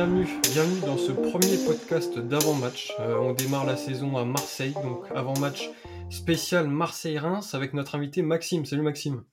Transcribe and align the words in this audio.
bienvenue, 0.00 0.26
bienvenue 0.54 0.80
dans 0.86 0.96
ce 0.96 1.12
premier 1.12 1.58
podcast 1.66 2.18
d'avant-match. 2.18 2.90
Euh, 3.00 3.18
on 3.18 3.34
démarre 3.34 3.66
la 3.66 3.76
saison 3.76 4.16
à 4.16 4.24
Marseille, 4.24 4.72
donc 4.82 5.04
avant-match 5.14 5.68
spécial 6.08 6.68
Marseille-Reims 6.68 7.54
avec 7.54 7.74
notre 7.74 7.96
invité 7.96 8.22
Maxime. 8.22 8.64
Salut 8.64 8.80
Maxime. 8.80 9.24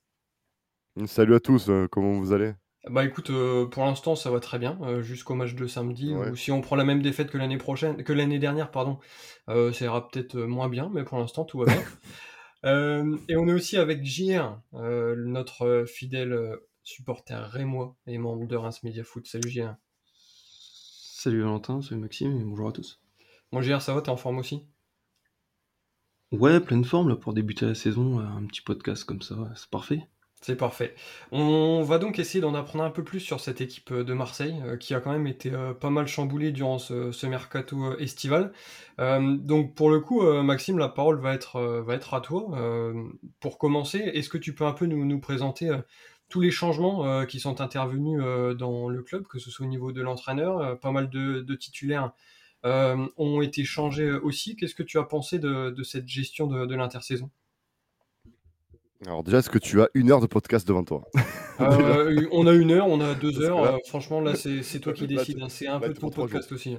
Salut 1.06 1.34
à 1.34 1.40
tous, 1.40 1.70
euh, 1.70 1.88
comment 1.90 2.12
vous 2.12 2.34
allez? 2.34 2.52
Bah 2.90 3.06
écoute, 3.06 3.30
euh, 3.30 3.64
pour 3.64 3.82
l'instant 3.82 4.14
ça 4.14 4.30
va 4.30 4.40
très 4.40 4.58
bien, 4.58 5.00
jusqu'au 5.00 5.34
match 5.34 5.54
de 5.54 5.66
samedi, 5.66 6.14
Ouais. 6.14 6.36
si 6.36 6.52
on 6.52 6.60
prend 6.60 6.76
la 6.76 6.84
même 6.84 7.00
défaite 7.00 7.30
que 7.30 7.38
l'année 7.38 7.56
prochaine, 7.56 8.04
que 8.04 8.12
l'année 8.12 8.38
dernière, 8.38 8.70
pardon, 8.70 8.98
ça 9.46 9.84
ira 9.86 10.06
peut-être 10.06 10.36
moins 10.36 10.68
bien, 10.68 10.90
mais 10.92 11.02
pour 11.02 11.16
l'instant 11.16 11.46
tout 11.46 11.60
va 11.60 11.64
bien. 11.64 11.82
Et 13.30 13.36
on 13.36 13.48
est 13.48 13.54
aussi 13.54 13.78
avec 13.78 14.04
JR, 14.04 14.60
notre 14.74 15.86
fidèle 15.88 16.58
supporter 16.82 17.42
rémois 17.48 17.96
et 18.06 18.18
membre 18.18 18.46
de 18.46 18.56
Reims 18.56 18.82
Media 18.82 19.02
Foot. 19.02 19.26
Salut 19.26 19.48
JR. 19.48 19.74
Salut 21.20 21.42
Valentin, 21.42 21.82
salut 21.82 22.00
Maxime 22.00 22.40
et 22.40 22.44
bonjour 22.44 22.68
à 22.68 22.72
tous. 22.72 23.00
Bon 23.50 23.60
JR, 23.60 23.82
ça 23.82 23.92
va, 23.92 24.02
t'es 24.02 24.08
en 24.08 24.16
forme 24.16 24.38
aussi? 24.38 24.68
Ouais, 26.30 26.60
pleine 26.60 26.84
forme 26.84 27.08
là 27.08 27.16
pour 27.16 27.34
débuter 27.34 27.66
la 27.66 27.74
saison, 27.74 28.20
euh, 28.20 28.22
un 28.22 28.46
petit 28.46 28.60
podcast 28.60 29.02
comme 29.02 29.20
ça, 29.20 29.34
c'est 29.56 29.68
parfait. 29.68 30.06
C'est 30.40 30.54
parfait. 30.54 30.94
On 31.32 31.82
va 31.82 31.98
donc 31.98 32.20
essayer 32.20 32.40
d'en 32.40 32.54
apprendre 32.54 32.84
un 32.84 32.90
peu 32.90 33.02
plus 33.02 33.18
sur 33.18 33.40
cette 33.40 33.60
équipe 33.60 33.90
euh, 33.90 34.04
de 34.04 34.14
Marseille, 34.14 34.62
euh, 34.64 34.76
qui 34.76 34.94
a 34.94 35.00
quand 35.00 35.10
même 35.10 35.26
été 35.26 35.52
euh, 35.52 35.74
pas 35.74 35.90
mal 35.90 36.06
chamboulée 36.06 36.52
durant 36.52 36.78
ce, 36.78 37.10
ce 37.10 37.26
mercato 37.26 37.98
estival. 37.98 38.52
Euh, 39.00 39.36
donc 39.36 39.74
pour 39.74 39.90
le 39.90 39.98
coup, 39.98 40.22
Maxime, 40.42 40.78
la 40.78 40.88
parole 40.88 41.20
va 41.20 41.34
être, 41.34 41.60
va 41.60 41.94
être 41.94 42.14
à 42.14 42.20
toi. 42.20 42.46
Pour 43.40 43.58
commencer, 43.58 43.98
est-ce 43.98 44.28
que 44.28 44.38
tu 44.38 44.54
peux 44.54 44.64
un 44.64 44.72
peu 44.72 44.86
nous, 44.86 45.04
nous 45.04 45.20
présenter 45.20 45.70
tous 46.28 46.40
les 46.40 46.50
changements 46.50 47.06
euh, 47.06 47.24
qui 47.24 47.40
sont 47.40 47.60
intervenus 47.60 48.20
euh, 48.22 48.54
dans 48.54 48.88
le 48.88 49.02
club, 49.02 49.26
que 49.26 49.38
ce 49.38 49.50
soit 49.50 49.64
au 49.66 49.68
niveau 49.68 49.92
de 49.92 50.02
l'entraîneur, 50.02 50.58
euh, 50.58 50.74
pas 50.74 50.90
mal 50.90 51.08
de, 51.10 51.40
de 51.40 51.54
titulaires 51.54 52.12
ont 52.64 53.40
été 53.40 53.64
changés 53.64 54.10
aussi. 54.12 54.56
Qu'est-ce 54.56 54.74
que 54.74 54.82
tu 54.82 54.98
as 54.98 55.04
pensé 55.04 55.38
de, 55.38 55.70
de 55.70 55.82
cette 55.84 56.08
gestion 56.08 56.46
de, 56.48 56.66
de 56.66 56.74
l'intersaison? 56.74 57.30
Alors 59.06 59.22
déjà, 59.22 59.38
est-ce 59.38 59.48
que 59.48 59.58
tu 59.60 59.80
as 59.80 59.88
une 59.94 60.10
heure 60.10 60.20
de 60.20 60.26
podcast 60.26 60.66
devant 60.66 60.82
toi? 60.84 61.04
Euh, 61.60 62.26
on 62.32 62.46
a 62.48 62.52
une 62.52 62.72
heure, 62.72 62.88
on 62.88 63.00
a 63.00 63.14
deux 63.14 63.40
heures. 63.40 63.62
là- 63.62 63.74
euh, 63.74 63.78
franchement, 63.86 64.20
là, 64.20 64.34
c'est 64.34 64.80
toi 64.80 64.92
qui 64.92 65.06
décides. 65.06 65.38
hein, 65.40 65.48
C'est 65.48 65.68
un 65.68 65.78
là, 65.78 65.86
peu 65.86 65.94
ton 65.94 66.10
podcast 66.10 66.50
aussi. 66.52 66.76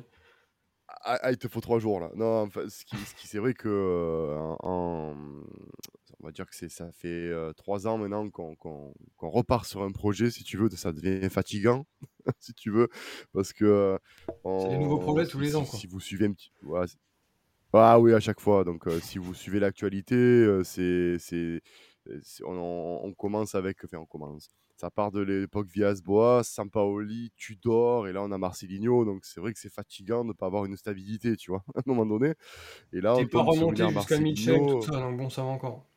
ah, 0.90 1.18
ah, 1.22 1.32
il 1.32 1.38
te 1.38 1.48
faut 1.48 1.62
trois 1.62 1.80
jours 1.80 2.02
là. 2.02 2.12
Non, 2.16 2.42
enfin, 2.42 2.64
ce 2.68 2.84
qui, 2.84 2.98
ce 2.98 3.16
qui- 3.16 3.28
c'est 3.28 3.40
vrai 3.40 3.54
que 3.54 3.70
euh, 3.70 4.38
en- 4.60 5.16
on 6.22 6.26
va 6.28 6.32
dire 6.32 6.46
que 6.48 6.56
c'est 6.56 6.70
ça 6.70 6.92
fait 6.92 7.08
euh, 7.30 7.54
trois 7.54 7.88
ans 7.88 7.98
maintenant 7.98 8.30
qu'on 8.30 8.56
qu'on- 8.56 8.94
qu'on 9.18 9.30
repart 9.30 9.66
sur 9.66 9.84
un 9.84 9.92
projet, 9.92 10.32
si 10.32 10.44
tu 10.44 10.58
veux, 10.58 10.70
ça 10.72 10.92
devient 10.94 11.30
fatigant, 11.30 11.86
si 12.40 12.54
tu 12.54 12.72
veux, 12.72 12.90
parce 13.34 13.54
que 13.54 13.66
euh, 13.66 13.98
C'est 14.58 14.70
des 14.70 14.78
nouveaux 14.78 15.00
projets 15.00 15.26
si- 15.26 15.32
tous 15.32 15.40
les 15.40 15.56
ans, 15.56 15.66
quoi. 15.66 15.80
Si 15.80 15.88
vous 15.88 16.00
suivez 16.00 16.28
un 16.28 16.34
petit, 16.34 16.52
ouais, 16.64 16.86
ah 17.74 18.00
oui, 18.00 18.14
à 18.14 18.20
chaque 18.20 18.40
fois. 18.40 18.64
Donc, 18.64 18.88
euh, 18.88 19.00
si 19.02 19.18
vous 19.18 19.34
suivez 19.34 19.60
l'actualité, 19.60 20.16
euh, 20.16 20.64
c'est, 20.64 21.18
c'est, 21.20 21.62
c'est- 22.24 22.44
on, 22.46 22.52
on- 22.58 23.06
on 23.08 23.14
commence 23.14 23.56
avec, 23.56 23.84
enfin, 23.86 23.98
on 24.00 24.06
commence. 24.06 24.50
Ça 24.78 24.90
part 24.90 25.12
de 25.12 25.20
l'époque 25.22 25.68
Villas-Boas, 25.70 26.44
Sampaoli, 26.44 27.32
Tudor, 27.36 28.08
et 28.08 28.14
là 28.14 28.24
on 28.24 28.32
a 28.32 28.38
Marcelinho. 28.38 29.04
Donc 29.06 29.26
c'est 29.26 29.42
vrai 29.42 29.52
que 29.54 29.60
c'est 29.60 29.72
fatigant 29.74 30.24
de 30.24 30.30
ne 30.30 30.34
pas 30.34 30.46
avoir 30.48 30.66
une 30.66 30.78
stabilité, 30.78 31.36
tu 31.36 31.52
vois, 31.52 31.64
à 31.76 31.80
un 31.80 31.84
moment 31.86 32.06
donné. 32.06 32.34
Et 32.94 33.02
là, 33.02 33.18
T'es 33.18 33.22
on 33.26 33.28
pas 33.28 33.44
remonté 33.44 33.88
jusqu'à 33.88 34.16
Marcelinho. 34.22 34.66
tout 34.66 34.94
ça, 34.94 35.00
donc 35.00 35.18
bon, 35.18 35.30
ça 35.30 35.44
va 35.44 35.50
encore. 35.50 35.89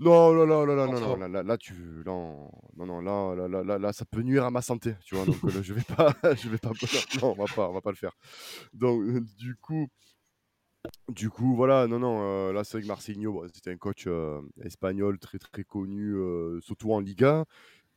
Non, 0.00 0.32
non, 0.32 0.46
non, 0.46 0.66
non, 0.66 0.76
non, 0.76 0.86
Non, 0.92 1.00
non, 1.00 1.16
là, 1.16 1.28
là, 1.28 1.42
là, 1.42 1.58
tu, 1.58 1.74
non, 2.06 2.50
non, 2.74 2.86
non, 2.86 3.00
là, 3.02 3.34
là, 3.36 3.48
là, 3.48 3.62
là, 3.62 3.78
là, 3.78 3.92
ça 3.92 4.06
peut 4.06 4.22
nuire 4.22 4.44
à 4.44 4.50
ma 4.50 4.62
santé, 4.62 4.94
tu 5.04 5.14
vois. 5.14 5.26
Donc 5.26 5.36
euh, 5.44 5.50
là, 5.52 5.62
je 5.62 5.74
vais 5.74 5.82
pas, 5.82 6.14
je 6.36 6.48
vais 6.48 6.58
pas, 6.58 6.70
non, 7.20 7.34
on 7.36 7.44
va 7.44 7.44
pas, 7.54 7.68
on 7.68 7.72
va 7.74 7.82
pas 7.82 7.90
le 7.90 7.96
faire. 7.96 8.16
Donc 8.72 9.02
euh, 9.02 9.20
du 9.38 9.56
coup, 9.56 9.88
du 11.08 11.28
coup, 11.28 11.54
voilà, 11.54 11.86
non, 11.86 11.98
non, 11.98 12.22
euh, 12.22 12.52
là, 12.52 12.64
c'est 12.64 12.78
vrai 12.78 12.82
que 12.82 12.86
Marcelinho, 12.88 13.32
bon, 13.32 13.46
c'était 13.52 13.70
un 13.70 13.76
coach 13.76 14.04
euh, 14.06 14.40
espagnol 14.64 15.18
très, 15.18 15.38
très 15.38 15.64
connu, 15.64 16.14
euh, 16.14 16.60
surtout 16.62 16.92
en 16.92 17.00
Liga. 17.00 17.44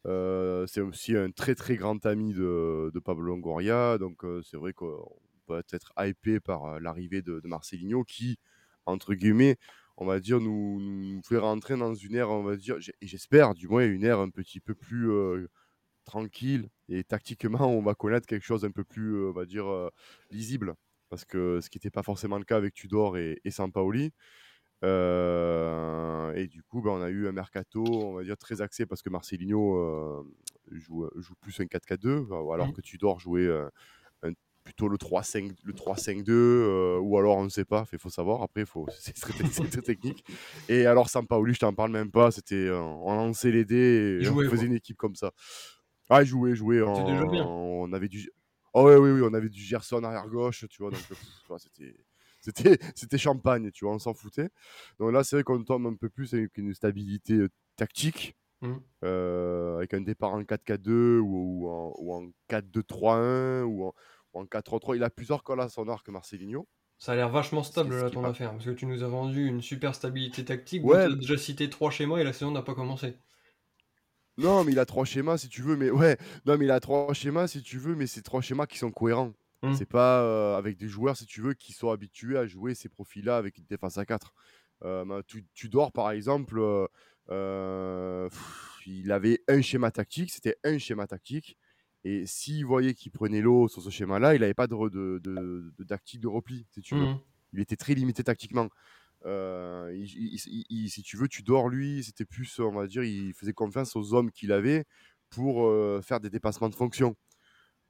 Euh, 0.05 0.67
c'est 0.67 0.81
aussi 0.81 1.15
un 1.15 1.31
très, 1.31 1.55
très 1.55 1.77
grand 1.77 2.05
ami 2.05 2.33
de, 2.33 2.91
de 2.93 2.99
Pablo 2.99 3.23
Longoria. 3.27 3.97
Donc, 3.97 4.25
euh, 4.25 4.41
c'est 4.43 4.57
vrai 4.57 4.73
qu'on 4.73 5.07
peut 5.47 5.63
être 5.71 5.93
hypé 5.97 6.41
par 6.41 6.65
euh, 6.65 6.79
l'arrivée 6.79 7.21
de, 7.21 7.39
de 7.39 7.47
Marcelinho 7.47 8.03
qui, 8.03 8.37
entre 8.85 9.13
guillemets, 9.13 9.57
on 9.97 10.05
va 10.05 10.19
dire, 10.19 10.39
nous, 10.39 10.79
nous 10.79 11.21
fait 11.23 11.37
rentrer 11.37 11.77
dans 11.77 11.93
une 11.93 12.15
ère, 12.15 12.29
on 12.29 12.43
va 12.43 12.55
dire, 12.55 12.77
j'espère, 13.01 13.53
du 13.53 13.67
moins, 13.67 13.85
une 13.85 14.03
ère 14.03 14.19
un 14.19 14.29
petit 14.29 14.59
peu 14.59 14.73
plus 14.73 15.11
euh, 15.11 15.47
tranquille. 16.03 16.69
Et 16.89 17.03
tactiquement, 17.03 17.67
on 17.67 17.81
va 17.81 17.95
connaître 17.95 18.27
quelque 18.27 18.45
chose 18.45 18.65
un 18.65 18.71
peu 18.71 18.83
plus, 18.83 19.15
euh, 19.15 19.29
on 19.29 19.33
va 19.33 19.45
dire, 19.45 19.67
euh, 19.67 19.89
lisible. 20.31 20.75
Parce 21.09 21.25
que 21.25 21.61
ce 21.61 21.69
qui 21.69 21.77
n'était 21.77 21.91
pas 21.91 22.03
forcément 22.03 22.37
le 22.37 22.43
cas 22.43 22.57
avec 22.57 22.73
Tudor 22.73 23.17
et, 23.17 23.39
et 23.43 23.51
Sampaoli. 23.51 24.11
Euh, 24.83 26.33
et 26.33 26.47
du 26.47 26.63
coup, 26.63 26.81
ben, 26.81 26.91
on 26.91 27.01
a 27.01 27.09
eu 27.09 27.27
un 27.27 27.31
mercato, 27.31 27.83
on 27.87 28.13
va 28.13 28.23
dire, 28.23 28.37
très 28.37 28.61
axé 28.61 28.85
parce 28.85 29.01
que 29.01 29.09
Marcelinho 29.09 30.25
joue, 30.71 31.09
joue 31.15 31.35
plus 31.39 31.57
un 31.61 31.65
4-4-2, 31.65 32.53
alors 32.53 32.73
que 32.73 32.81
Tudor 32.81 33.19
jouait 33.19 33.47
plutôt 34.63 34.87
le 34.87 34.97
3-5 34.97 35.51
le 35.63 35.73
3-5-2, 35.73 36.33
euh, 36.33 36.99
ou 36.99 37.17
alors 37.17 37.37
on 37.37 37.43
ne 37.43 37.49
sait 37.49 37.65
pas, 37.65 37.85
il 37.93 37.99
faut 37.99 38.09
savoir, 38.09 38.41
après, 38.41 38.65
faut, 38.65 38.87
c'est 38.99 39.13
très, 39.15 39.33
très 39.33 39.81
technique. 39.81 40.23
Et 40.69 40.85
alors, 40.85 41.09
Sampaoli, 41.09 41.53
je 41.53 41.59
t'en 41.59 41.73
parle 41.73 41.91
même 41.91 42.11
pas, 42.11 42.31
c'était, 42.31 42.55
euh, 42.55 42.79
on 42.79 43.13
lançait 43.15 43.51
les 43.51 43.65
dés 43.65 44.19
et 44.21 44.29
on 44.29 44.35
faisait 44.41 44.49
quoi. 44.49 44.65
une 44.65 44.73
équipe 44.73 44.97
comme 44.97 45.15
ça. 45.15 45.31
Ah, 46.09 46.21
il 46.23 46.27
jouait, 46.27 46.55
jouait. 46.55 46.81
C'est 46.95 47.03
déjà 47.05 47.25
bien. 47.25 47.45
en- 47.45 47.83
On 47.83 47.93
avait 47.93 48.07
du. 48.09 48.29
Oh, 48.73 48.85
ouais, 48.85 48.95
oui, 48.97 49.11
oui, 49.11 49.21
on 49.23 49.33
avait 49.33 49.49
du 49.49 49.61
Gerson 49.61 50.03
arrière 50.03 50.27
gauche, 50.27 50.65
tu 50.69 50.81
vois. 50.81 50.91
Donc, 50.91 51.01
ouais, 51.49 51.57
c'était. 51.59 51.95
C'était, 52.41 52.77
c'était 52.93 53.17
champagne, 53.17 53.71
tu 53.71 53.85
vois, 53.85 53.93
on 53.93 53.99
s'en 53.99 54.13
foutait. 54.13 54.49
Donc 54.99 55.13
là, 55.13 55.23
c'est 55.23 55.37
vrai 55.37 55.43
qu'on 55.43 55.63
tombe 55.63 55.87
un 55.87 55.95
peu 55.95 56.09
plus 56.09 56.33
avec 56.33 56.57
une 56.57 56.73
stabilité 56.73 57.35
euh, 57.35 57.49
tactique, 57.77 58.35
Mhm. 58.61 58.81
euh, 59.05 59.77
avec 59.77 59.93
un 59.93 60.01
départ 60.01 60.33
en 60.33 60.43
4-4-2 60.43 61.19
ou, 61.19 61.63
ou 61.65 61.69
en, 61.69 61.93
ou 61.99 62.13
en 62.13 62.29
4-2-3-1 62.49 63.63
ou 63.63 63.85
en, 63.87 63.93
en 64.33 64.45
4-3-3. 64.45 64.95
Il 64.95 65.03
a 65.03 65.09
plusieurs 65.09 65.43
cordes 65.43 65.61
à 65.61 65.69
son 65.69 65.87
arc, 65.87 66.07
Marcelinho. 66.09 66.67
Ça 66.97 67.13
a 67.13 67.15
l'air 67.15 67.29
vachement 67.29 67.63
stable 67.63 67.99
là 67.99 68.09
ton 68.09 68.23
affaire, 68.23 68.51
parce 68.51 68.65
que 68.65 68.71
tu 68.71 68.85
nous 68.85 69.03
as 69.03 69.07
vendu 69.07 69.45
une 69.45 69.61
super 69.61 69.93
stabilité 69.93 70.45
tactique. 70.45 70.85
Ouais, 70.85 71.09
t'as 71.09 71.15
déjà 71.15 71.37
cité 71.37 71.69
trois 71.69 71.91
schémas 71.91 72.19
et 72.19 72.23
la 72.23 72.33
saison 72.33 72.51
n'a 72.51 72.61
pas 72.61 72.75
commencé. 72.75 73.15
Non, 74.37 74.63
mais 74.63 74.71
il 74.71 74.79
a 74.79 74.85
trois 74.85 75.05
schémas 75.05 75.37
si 75.37 75.49
tu 75.49 75.61
veux, 75.61 75.75
mais 75.75 75.91
ouais, 75.91 76.17
non, 76.45 76.57
mais 76.57 76.65
il 76.65 76.71
a 76.71 76.79
trois 76.79 77.13
schémas 77.13 77.47
si 77.47 77.61
tu 77.61 77.77
veux, 77.77 77.95
mais 77.95 78.07
c'est 78.07 78.21
trois 78.21 78.41
schémas 78.41 78.67
qui 78.67 78.77
sont 78.77 78.91
cohérents. 78.91 79.33
Mm. 79.63 79.73
C'est 79.73 79.85
pas 79.85 80.21
euh, 80.21 80.57
avec 80.57 80.77
des 80.77 80.87
joueurs, 80.87 81.17
si 81.17 81.25
tu 81.25 81.41
veux, 81.41 81.53
qui 81.53 81.73
sont 81.73 81.89
habitués 81.89 82.37
à 82.37 82.47
jouer 82.47 82.73
ces 82.73 82.89
profils-là 82.89 83.37
avec 83.37 83.57
une 83.57 83.65
défense 83.65 83.97
à 83.97 84.05
4. 84.05 84.33
Euh, 84.85 85.05
ben, 85.05 85.21
tu, 85.25 85.45
Tudor, 85.53 85.91
par 85.91 86.11
exemple, 86.11 86.59
euh, 86.59 86.87
euh, 87.29 88.29
pff, 88.29 88.79
il 88.85 89.11
avait 89.11 89.41
un 89.47 89.61
schéma 89.61 89.91
tactique, 89.91 90.31
c'était 90.31 90.57
un 90.63 90.77
schéma 90.77 91.07
tactique. 91.07 91.57
Et 92.05 92.25
s'il 92.25 92.65
voyait 92.65 92.93
qu'il 92.93 93.11
prenait 93.11 93.41
l'eau 93.41 93.67
sur 93.67 93.81
ce 93.81 93.89
schéma-là, 93.89 94.35
il 94.35 94.41
n'avait 94.41 94.53
pas 94.53 94.67
de, 94.67 94.75
de, 94.89 95.19
de, 95.23 95.73
de 95.77 95.83
tactique 95.85 96.19
de 96.19 96.27
repli, 96.27 96.65
si 96.71 96.81
tu 96.81 96.95
veux. 96.95 97.05
Mhm. 97.05 97.19
Il 97.53 97.59
était 97.59 97.75
très 97.77 97.93
limité 97.93 98.23
tactiquement. 98.23 98.69
Euh, 99.25 99.89
il- 99.95 100.03
il- 100.33 100.39
il- 100.47 100.65
il- 100.69 100.89
si 100.89 101.01
tu 101.01 101.15
veux, 101.15 101.29
tu 101.29 101.43
dors 101.43 101.69
lui, 101.69 102.03
c'était 102.03 102.25
plus, 102.25 102.59
on 102.59 102.71
va 102.73 102.87
dire, 102.87 103.03
il 103.03 103.33
faisait 103.33 103.53
confiance 103.53 103.95
aux 103.95 104.13
hommes 104.13 104.31
qu'il 104.31 104.51
avait 104.51 104.83
pour 105.29 105.65
euh, 105.65 106.01
faire 106.01 106.19
des 106.19 106.29
dépassements 106.29 106.67
de 106.69 106.75
fonction. 106.75 107.15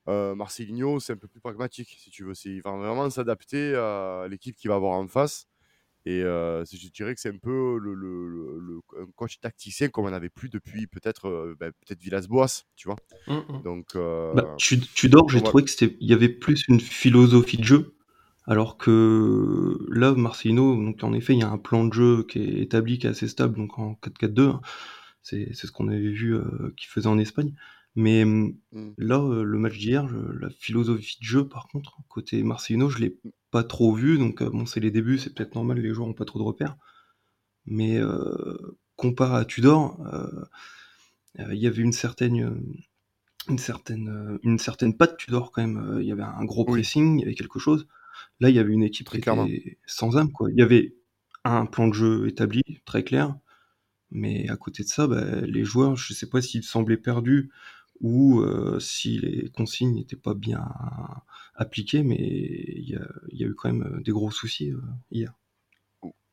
Euh, 0.09 0.35
Marcelinho, 0.35 0.99
c'est 0.99 1.13
un 1.13 1.17
peu 1.17 1.27
plus 1.27 1.39
pragmatique, 1.39 1.95
si 1.97 2.09
tu 2.11 2.23
veux. 2.25 2.33
Il 2.45 2.61
va 2.61 2.71
vraiment 2.71 3.09
s'adapter 3.09 3.73
à 3.75 4.27
l'équipe 4.29 4.55
qu'il 4.55 4.69
va 4.69 4.75
avoir 4.75 4.93
en 4.99 5.07
face. 5.07 5.47
Et 6.05 6.21
euh, 6.23 6.65
je 6.65 6.89
dirais 6.89 7.15
que 7.15 7.21
c'est 7.21 7.29
un 7.29 7.37
peu 7.37 7.77
le, 7.79 7.93
le- 7.93 8.59
le- 8.59 8.81
un 9.01 9.05
coach 9.15 9.39
tacticien 9.39 9.89
comme 9.89 10.05
on 10.05 10.11
n'avait 10.11 10.29
plus 10.29 10.49
depuis 10.49 10.87
peut-être 10.87 11.55
ben, 11.59 11.71
peut-être 11.71 12.01
Villas-Boas, 12.01 12.63
tu 12.75 12.87
vois? 12.87 12.97
Mhm. 13.27 13.63
Donc, 13.63 13.95
euh, 13.95 14.33
Bah, 14.33 14.53
tu, 14.57 14.79
Tudor, 14.79 15.29
j'ai 15.29 15.41
trouvé 15.43 15.63
que 15.63 15.69
c'était, 15.69 15.97
il 16.01 16.09
y 16.09 16.13
avait 16.13 16.29
plus 16.29 16.65
une 16.67 16.79
philosophie 16.79 17.57
de 17.57 17.63
jeu, 17.63 17.95
alors 18.47 18.77
que 18.77 19.77
là, 19.89 20.13
Marcelino, 20.13 20.75
donc 20.75 21.03
en 21.03 21.13
effet, 21.13 21.33
il 21.33 21.39
y 21.39 21.43
a 21.43 21.49
un 21.49 21.57
plan 21.57 21.85
de 21.85 21.93
jeu 21.93 22.23
qui 22.29 22.39
est 22.39 22.61
établi, 22.63 22.99
qui 22.99 23.07
est 23.07 23.11
assez 23.11 23.27
stable, 23.27 23.55
donc 23.57 23.79
en 23.79 23.95
4-4-2, 23.95 24.49
hein. 24.49 24.61
c'est, 25.21 25.49
c'est 25.53 25.67
ce 25.67 25.71
qu'on 25.71 25.87
avait 25.89 25.99
vu 26.11 26.35
euh, 26.35 26.73
qu'il 26.77 26.89
faisait 26.89 27.07
en 27.09 27.19
Espagne. 27.19 27.53
Mais 27.95 28.23
hum, 28.23 28.55
mm, 28.71 28.93
là, 28.97 29.19
le 29.43 29.57
match 29.59 29.77
d'hier, 29.77 30.07
je- 30.07 30.17
la 30.39 30.49
philosophie 30.49 31.17
de 31.19 31.25
jeu, 31.25 31.47
par 31.47 31.67
contre, 31.67 31.97
côté 32.09 32.43
Marcelino, 32.43 32.89
je 32.89 32.99
l'ai 32.99 33.17
pas 33.51 33.63
trop 33.63 33.93
vu, 33.93 34.17
donc 34.17 34.43
bon, 34.43 34.65
c'est 34.65 34.79
les 34.79 34.91
débuts, 34.91 35.17
c'est 35.19 35.33
peut-être 35.33 35.55
normal, 35.55 35.79
les 35.79 35.93
joueurs 35.93 36.09
ont 36.09 36.13
pas 36.13 36.25
trop 36.25 36.39
de 36.39 36.43
repères. 36.43 36.77
Mais 37.65 37.99
comparé 38.97 39.37
à 39.37 39.45
Tudor, 39.45 39.97
il 41.39 41.57
y 41.57 41.67
avait 41.67 41.81
une 41.81 41.93
certaine, 41.93 42.61
une 43.49 43.57
certaine, 43.59 44.39
une 44.43 44.59
certaine 44.59 44.95
patte 44.97 45.17
Tudor 45.17 45.51
quand 45.51 45.61
même. 45.67 45.99
Il 46.01 46.07
y 46.07 46.11
avait 46.11 46.23
un 46.23 46.45
gros 46.45 46.65
Oui. 46.65 46.73
pressing, 46.73 47.19
il 47.19 47.21
y 47.23 47.25
avait 47.25 47.35
quelque 47.35 47.59
chose. 47.59 47.87
Là, 48.41 48.49
il 48.49 48.55
y 48.55 48.59
avait 48.59 48.73
une 48.73 48.83
équipe 48.83 49.07
Très 49.07 49.19
qui 49.21 49.21
clairement. 49.21 49.53
était 49.53 49.79
sans 49.87 50.17
âme, 50.17 50.31
quoi. 50.31 50.49
Il 50.51 50.57
y 50.59 50.63
avait 50.63 50.95
un 51.45 51.65
plan 51.67 51.87
de 51.89 51.93
jeu 51.93 52.27
établi, 52.27 52.63
très 52.85 53.03
clair, 53.03 53.35
mais 54.11 54.49
à 54.49 54.57
côté 54.57 54.83
de 54.83 54.89
ça, 54.89 55.07
bah, 55.07 55.41
les 55.41 55.65
joueurs, 55.65 55.95
je 55.97 56.13
sais 56.13 56.29
pas 56.29 56.41
s'ils 56.41 56.63
semblaient 56.63 56.97
perdus 56.97 57.51
ou 58.01 58.41
euh, 58.41 58.79
si 58.79 59.19
les 59.19 59.49
consignes 59.49 59.95
n'étaient 59.95 60.15
pas 60.15 60.33
bien 60.33 60.65
appliquées, 61.55 62.03
mais 62.03 62.17
il 62.17 62.89
y 62.89 62.95
a, 62.95 63.07
y 63.31 63.43
a, 63.43 63.47
eu 63.47 63.55
quand 63.55 63.71
même 63.71 64.01
des 64.01 64.11
gros 64.11 64.31
soucis 64.31 64.71
euh, 64.71 64.81
hier. 65.11 65.33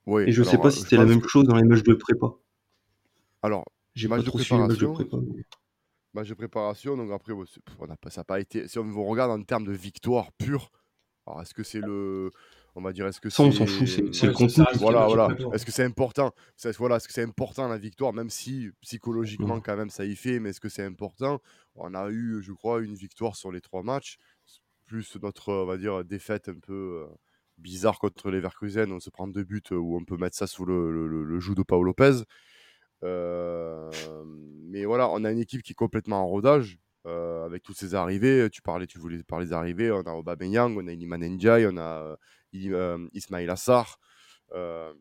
Oui, 0.06 0.24
Et 0.26 0.32
je 0.32 0.42
sais 0.42 0.58
pas 0.58 0.70
si 0.70 0.80
c'était 0.80 0.96
la 0.96 1.04
même 1.04 1.20
que... 1.20 1.28
chose 1.28 1.44
dans 1.44 1.56
les 1.56 1.62
matchs 1.62 1.82
de 1.82 1.94
prépa. 1.94 2.26
Alors, 3.42 3.64
j'ai 3.94 4.08
pas 4.08 4.22
trop 4.22 4.38
suivi 4.38 4.60
les 4.60 4.68
matchs 4.68 4.78
de 4.78 4.86
prépa. 4.86 5.16
Mais... 5.18 5.44
Match 6.12 6.28
de 6.28 6.34
préparation, 6.34 6.96
donc 6.96 7.12
après, 7.12 7.32
on 7.32 7.90
a 7.90 7.96
pas, 7.96 8.10
ça 8.10 8.22
n'a 8.22 8.24
pas 8.24 8.40
été. 8.40 8.66
Si 8.66 8.78
on 8.78 9.04
regarde 9.04 9.30
en 9.30 9.42
termes 9.44 9.64
de 9.64 9.72
victoire 9.72 10.32
pure, 10.32 10.72
alors 11.26 11.42
est-ce 11.42 11.54
que 11.54 11.62
c'est 11.62 11.80
le 11.80 12.30
on 12.74 12.82
va 12.82 12.92
dire 12.92 13.06
est-ce 13.06 13.20
que 13.20 13.30
c'est 13.30 13.42
on 13.42 13.50
s'en 13.52 13.66
fout 13.66 13.86
c'est 13.86 14.26
le 14.26 14.32
contenu. 14.32 14.64
voilà 14.78 15.06
voilà. 15.06 15.28
est-ce 15.52 15.66
que 15.66 15.72
c'est 15.72 15.84
important? 15.84 16.32
Est 16.64 16.76
voilà 16.78 16.96
est-ce 16.96 17.08
que 17.08 17.14
c'est 17.14 17.22
important 17.22 17.68
la 17.68 17.78
victoire? 17.78 18.12
Même 18.12 18.30
si 18.30 18.70
psychologiquement 18.80 19.56
Mmh. 19.56 19.62
quand 19.62 19.76
même 19.76 19.90
ça 19.90 20.04
y 20.04 20.14
fait 20.16 20.38
mais 20.40 20.50
est-ce 20.50 20.60
que 20.60 20.68
c'est 20.68 20.84
important? 20.84 21.40
On 21.74 21.94
a 21.94 22.10
eu 22.10 22.40
je 22.42 22.52
crois 22.52 22.80
une 22.82 22.94
victoire 22.94 23.36
sur 23.36 23.50
les 23.52 23.60
trois 23.60 23.82
matchs. 23.82 24.16
Plus 24.86 25.16
notre 25.22 25.52
on 25.52 25.66
va 25.66 25.76
dire 25.76 26.04
défaite 26.04 26.48
un 26.48 26.58
peu 26.58 27.04
euh, 27.04 27.14
bizarre 27.58 27.98
contre 27.98 28.30
les 28.30 28.40
Verkusen. 28.40 28.90
On 28.92 29.00
se 29.00 29.10
prend 29.10 29.28
deux 29.28 29.44
buts 29.44 29.62
où 29.70 29.96
on 29.96 30.04
peut 30.04 30.16
mettre 30.16 30.36
ça 30.36 30.46
sous 30.46 30.64
le, 30.64 30.90
le, 30.92 31.24
le 31.24 31.40
joug 31.40 31.54
de 31.54 31.62
Paolo 31.62 31.84
Lopez. 31.84 32.22
Euh, 33.02 33.90
mais 34.68 34.84
voilà 34.84 35.08
on 35.08 35.24
a 35.24 35.30
une 35.32 35.38
équipe 35.38 35.62
qui 35.62 35.72
est 35.72 35.74
complètement 35.74 36.20
en 36.22 36.26
rodage 36.26 36.78
euh, 37.06 37.46
avec 37.46 37.62
toutes 37.62 37.78
ces 37.78 37.94
arrivées, 37.94 38.48
tu 38.52 38.60
parlais, 38.60 38.86
tu 38.86 38.98
voulais 38.98 39.22
parler 39.22 39.46
des 39.46 39.52
arrivées, 39.54 39.90
on 39.90 40.02
a 40.02 40.12
Aubameyang, 40.12 40.76
on 40.76 40.86
a 40.86 40.92
Iliman 40.92 41.18
Ndiaye, 41.18 41.66
on 41.66 41.78
a 41.78 42.02
euh, 42.02 42.16
Ismail 42.52 43.48
Assar, 43.50 43.98
euh, 44.52 44.92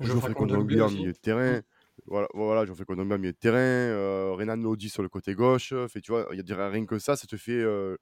Geoffrey 0.00 0.34
Kondogbia 0.34 0.86
en 0.86 0.90
milieu 0.90 1.12
de 1.12 1.18
terrain. 1.18 1.60
Voilà, 2.06 2.28
voilà 2.34 2.66
Geoffrey 2.66 2.84
Kondogbia 2.84 3.16
en 3.16 3.18
milieu 3.18 3.32
de 3.32 3.38
terrain, 3.38 3.58
euh, 3.58 4.32
Renan 4.32 4.56
Lodi 4.56 4.88
sur 4.88 5.02
le 5.02 5.08
côté 5.08 5.34
gauche. 5.34 5.72
Fait, 5.88 6.00
tu 6.00 6.12
vois, 6.12 6.28
il 6.32 6.48
y 6.48 6.52
a 6.52 6.68
rien 6.68 6.86
que 6.86 6.98
ça, 6.98 7.16
ça 7.16 7.26
te 7.26 7.36
fait, 7.36 7.52
euh, 7.52 7.96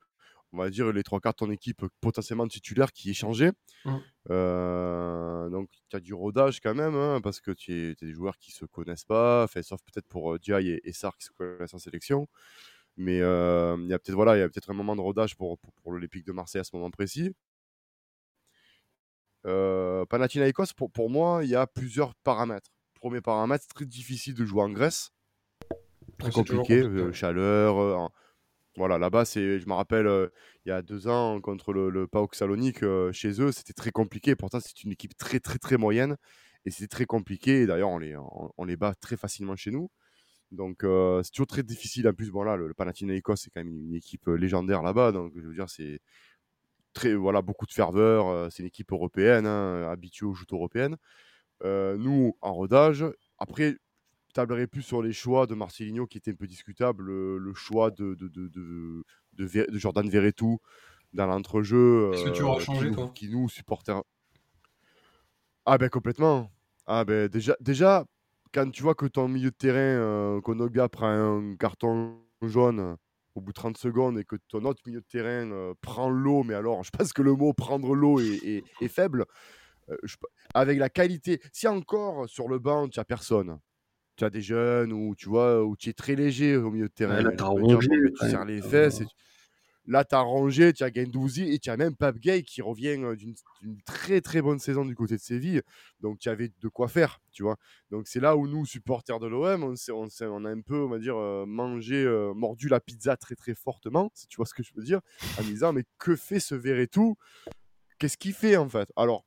on 0.52 0.58
va 0.58 0.70
dire, 0.70 0.92
les 0.92 1.02
trois 1.02 1.20
quarts 1.20 1.34
de 1.34 1.38
ton 1.38 1.50
équipe 1.50 1.84
potentiellement 2.00 2.48
titulaire 2.48 2.92
qui 2.92 3.10
est 3.10 3.14
changé. 3.14 3.50
Mm. 3.84 3.96
Euh, 4.30 5.50
donc, 5.50 5.68
tu 5.88 5.96
as 5.96 6.00
du 6.00 6.14
rodage 6.14 6.60
quand 6.60 6.74
même, 6.74 6.94
hein, 6.94 7.20
parce 7.22 7.40
que 7.40 7.50
tu 7.50 7.90
as 8.00 8.04
des 8.04 8.12
joueurs 8.12 8.38
qui 8.38 8.52
se 8.52 8.64
connaissent 8.64 9.04
pas, 9.04 9.46
fait, 9.48 9.62
sauf 9.62 9.80
peut-être 9.82 10.08
pour 10.08 10.38
Diaye 10.38 10.70
et, 10.70 10.88
et 10.88 10.92
Sar 10.92 11.16
qui 11.16 11.26
se 11.26 11.30
connaissent 11.32 11.74
en 11.74 11.78
sélection. 11.78 12.28
Mais 12.96 13.20
euh, 13.20 13.76
il 13.80 13.88
y 13.88 13.94
a 13.94 13.98
peut-être 13.98 14.14
voilà, 14.14 14.36
il 14.36 14.40
y 14.40 14.42
a 14.42 14.48
peut-être 14.48 14.70
un 14.70 14.74
moment 14.74 14.94
de 14.94 15.00
rodage 15.00 15.36
pour, 15.36 15.58
pour, 15.58 15.72
pour 15.74 15.92
l'Olympique 15.92 16.26
de 16.26 16.32
Marseille 16.32 16.60
à 16.60 16.64
ce 16.64 16.76
moment 16.76 16.90
précis. 16.90 17.34
Euh, 19.46 20.04
Panathinaikos, 20.06 20.72
pour, 20.76 20.90
pour 20.90 21.10
moi, 21.10 21.44
il 21.44 21.50
y 21.50 21.56
a 21.56 21.66
plusieurs 21.66 22.14
paramètres. 22.14 22.70
Premier 22.94 23.20
paramètre, 23.20 23.66
très 23.68 23.86
difficile 23.86 24.34
de 24.34 24.44
jouer 24.44 24.62
en 24.62 24.70
Grèce. 24.70 25.10
Très 26.18 26.30
compliqué, 26.30 26.82
compliqué. 26.82 26.82
Euh, 26.82 27.12
chaleur. 27.12 27.78
Euh, 27.78 28.06
voilà, 28.76 28.98
là-bas, 28.98 29.24
c'est, 29.24 29.58
je 29.58 29.66
me 29.66 29.74
rappelle, 29.74 30.06
euh, 30.06 30.28
il 30.64 30.68
y 30.68 30.72
a 30.72 30.82
deux 30.82 31.08
ans, 31.08 31.40
contre 31.40 31.72
le, 31.72 31.90
le 31.90 32.06
PAOK 32.06 32.34
Salonique, 32.34 32.84
chez 33.12 33.40
eux, 33.40 33.52
c'était 33.52 33.72
très 33.74 33.90
compliqué. 33.90 34.36
Pourtant, 34.36 34.60
c'est 34.60 34.84
une 34.84 34.92
équipe 34.92 35.16
très, 35.16 35.40
très, 35.40 35.58
très 35.58 35.76
moyenne. 35.76 36.16
Et 36.64 36.70
c'était 36.70 36.86
très 36.86 37.06
compliqué. 37.06 37.66
D'ailleurs, 37.66 37.90
on 37.90 37.98
les, 37.98 38.16
on, 38.16 38.52
on 38.56 38.64
les 38.64 38.76
bat 38.76 38.94
très 38.94 39.16
facilement 39.16 39.56
chez 39.56 39.72
nous. 39.72 39.90
Donc 40.52 40.82
c'est 40.82 41.30
toujours 41.32 41.46
très 41.46 41.62
difficile. 41.62 42.06
En 42.06 42.12
plus, 42.12 42.30
bon 42.30 42.42
là, 42.42 42.56
le, 42.56 42.68
le 42.68 42.74
Panathinaikos 42.74 43.36
c'est 43.36 43.50
quand 43.50 43.60
même 43.60 43.70
une, 43.72 43.86
une 43.86 43.94
équipe 43.94 44.26
légendaire 44.26 44.82
là-bas. 44.82 45.10
Donc 45.10 45.32
je 45.34 45.40
veux 45.40 45.54
dire, 45.54 45.70
c'est 45.70 46.00
très 46.92 47.14
voilà 47.14 47.42
beaucoup 47.42 47.66
de 47.66 47.72
ferveur. 47.72 48.50
C'est 48.50 48.62
une 48.62 48.68
équipe 48.68 48.92
européenne, 48.92 49.46
hein, 49.46 49.88
habituée 49.90 50.26
aux 50.26 50.34
joutes 50.34 50.52
européennes. 50.52 50.96
Euh, 51.64 51.96
nous 51.96 52.36
en 52.40 52.52
rodage. 52.52 53.04
Après, 53.38 53.76
je 54.28 54.32
tablerai 54.34 54.66
plus 54.66 54.82
sur 54.82 55.02
les 55.02 55.12
choix 55.12 55.46
de 55.46 55.54
Marcelinho 55.54 56.06
qui 56.06 56.18
était 56.18 56.32
un 56.32 56.34
peu 56.34 56.46
discutable. 56.46 57.04
Le, 57.04 57.38
le 57.38 57.54
choix 57.54 57.90
de 57.90 58.14
de, 58.14 58.28
de, 58.28 59.04
de, 59.34 59.78
Jordan 59.78 60.08
Verretou 60.08 60.58
dans 61.12 61.26
l'entrejeu. 61.26 62.10
Est-ce 62.14 62.24
que 62.24 62.30
tu 62.30 62.42
auras 62.42 62.60
changé 62.60 62.88
nous, 62.88 62.94
toi? 62.94 63.12
Qui 63.14 63.28
nous 63.28 63.48
supporters. 63.48 64.02
Ah 65.66 65.78
ben 65.78 65.88
complètement. 65.88 66.50
Ah 66.86 67.04
ben 67.04 67.28
déjà 67.28 67.56
déjà 67.60 68.04
quand 68.52 68.70
tu 68.70 68.82
vois 68.82 68.94
que 68.94 69.06
ton 69.06 69.28
milieu 69.28 69.50
de 69.50 69.56
terrain, 69.56 69.78
euh, 69.78 70.40
Konogba 70.40 70.88
prend 70.88 71.06
un 71.06 71.56
carton 71.56 72.18
jaune 72.42 72.96
au 73.34 73.40
bout 73.40 73.52
de 73.52 73.54
30 73.54 73.76
secondes 73.76 74.18
et 74.18 74.24
que 74.24 74.36
ton 74.48 74.64
autre 74.64 74.82
milieu 74.86 75.00
de 75.00 75.06
terrain 75.06 75.50
euh, 75.50 75.74
prend 75.80 76.10
l'eau, 76.10 76.42
mais 76.42 76.54
alors 76.54 76.82
je 76.84 76.90
pense 76.90 77.12
que 77.12 77.22
le 77.22 77.34
mot 77.34 77.52
prendre 77.52 77.94
l'eau 77.94 78.20
est, 78.20 78.44
est, 78.44 78.64
est, 78.80 78.88
faible. 78.88 79.24
Euh, 79.88 79.96
je, 80.02 80.16
avec 80.54 80.78
la 80.78 80.88
qualité, 80.88 81.40
si 81.52 81.66
encore 81.66 82.28
sur 82.28 82.48
le 82.48 82.58
banc 82.58 82.88
tu 82.88 83.00
n'as 83.00 83.04
personne, 83.04 83.58
tu 84.16 84.24
as 84.24 84.30
des 84.30 84.42
jeunes 84.42 84.92
ou 84.92 85.14
tu 85.14 85.28
vois, 85.28 85.64
où 85.64 85.76
tu 85.76 85.88
es 85.88 85.92
très 85.92 86.14
léger 86.14 86.56
au 86.56 86.70
milieu 86.70 86.88
de 86.88 86.92
terrain, 86.92 87.16
ouais, 87.16 87.22
là, 87.22 87.32
tu, 87.32 87.42
rongé, 87.42 87.88
dire, 87.88 87.98
bon, 88.02 88.10
tu 88.20 88.30
serres 88.30 88.44
les 88.44 88.60
fesses. 88.60 89.00
Et 89.00 89.06
tu... 89.06 89.14
Là, 89.86 90.04
tu 90.04 90.14
as 90.14 90.20
rangé, 90.20 90.72
tu 90.72 90.84
as 90.84 90.92
Gendouzi 90.92 91.52
et 91.52 91.58
tu 91.58 91.68
as 91.70 91.76
même 91.76 91.96
Pape 91.96 92.18
Gay 92.18 92.42
qui 92.42 92.62
revient 92.62 92.98
d'une 93.16 93.34
très 93.84 94.20
très 94.20 94.40
bonne 94.40 94.58
saison 94.58 94.84
du 94.84 94.94
côté 94.94 95.16
de 95.16 95.20
Séville. 95.20 95.62
Donc, 96.00 96.18
tu 96.18 96.28
avais 96.28 96.50
de 96.60 96.68
quoi 96.68 96.88
faire, 96.88 97.20
tu 97.32 97.42
vois. 97.42 97.56
Donc, 97.90 98.06
c'est 98.06 98.20
là 98.20 98.36
où 98.36 98.46
nous, 98.46 98.64
supporters 98.64 99.18
de 99.18 99.26
l'OM, 99.26 99.64
on, 99.64 99.74
on, 99.92 100.08
on, 100.20 100.44
a 100.44 100.50
un 100.50 100.60
peu, 100.60 100.82
on 100.84 100.88
va 100.88 100.98
dire, 100.98 101.16
euh, 101.16 101.44
mangé, 101.46 101.96
euh, 102.04 102.32
mordu 102.32 102.68
la 102.68 102.80
pizza 102.80 103.16
très 103.16 103.34
très 103.34 103.54
fortement, 103.54 104.10
si 104.14 104.28
tu 104.28 104.36
vois 104.36 104.46
ce 104.46 104.54
que 104.54 104.62
je 104.62 104.72
veux 104.76 104.84
dire, 104.84 105.00
en 105.38 105.42
disant, 105.42 105.72
mais 105.72 105.84
que 105.98 106.14
fait 106.14 106.40
ce 106.40 106.54
Verretou 106.54 107.16
Qu'est-ce 108.02 108.16
qu'il 108.16 108.32
fait 108.32 108.56
en 108.56 108.68
fait? 108.68 108.90
Alors, 108.96 109.24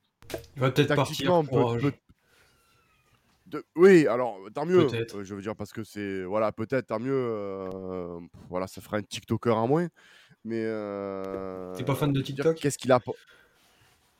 il 0.58 0.60
va 0.60 0.70
peut-être 0.70 0.94
partir. 0.94 1.34
On 1.34 1.46
peut, 1.46 1.80
peut... 1.80 1.94
De... 3.46 3.64
Oui, 3.78 4.06
alors 4.06 4.38
tant 4.54 4.66
mieux. 4.66 4.86
Euh, 4.94 5.24
je 5.24 5.34
veux 5.34 5.42
dire 5.42 5.56
parce 5.56 5.72
que 5.72 5.86
c'est 5.86 6.26
voilà 6.26 6.52
peut-être 6.52 6.88
tant 6.88 7.00
mieux. 7.00 7.14
Euh, 7.14 8.20
voilà, 8.50 8.68
ça 8.68 8.82
fera 8.82 8.98
un 8.98 9.02
TikToker 9.02 9.56
en 9.56 9.70
moins. 9.70 9.88
Mais 10.46 10.62
euh... 10.64 11.74
t'es 11.74 11.84
pas 11.84 11.96
fan 11.96 12.14
de 12.14 12.22
TikTok 12.22 12.56
Qu'est-ce 12.58 12.78
qu'il 12.78 12.92
a 12.92 13.02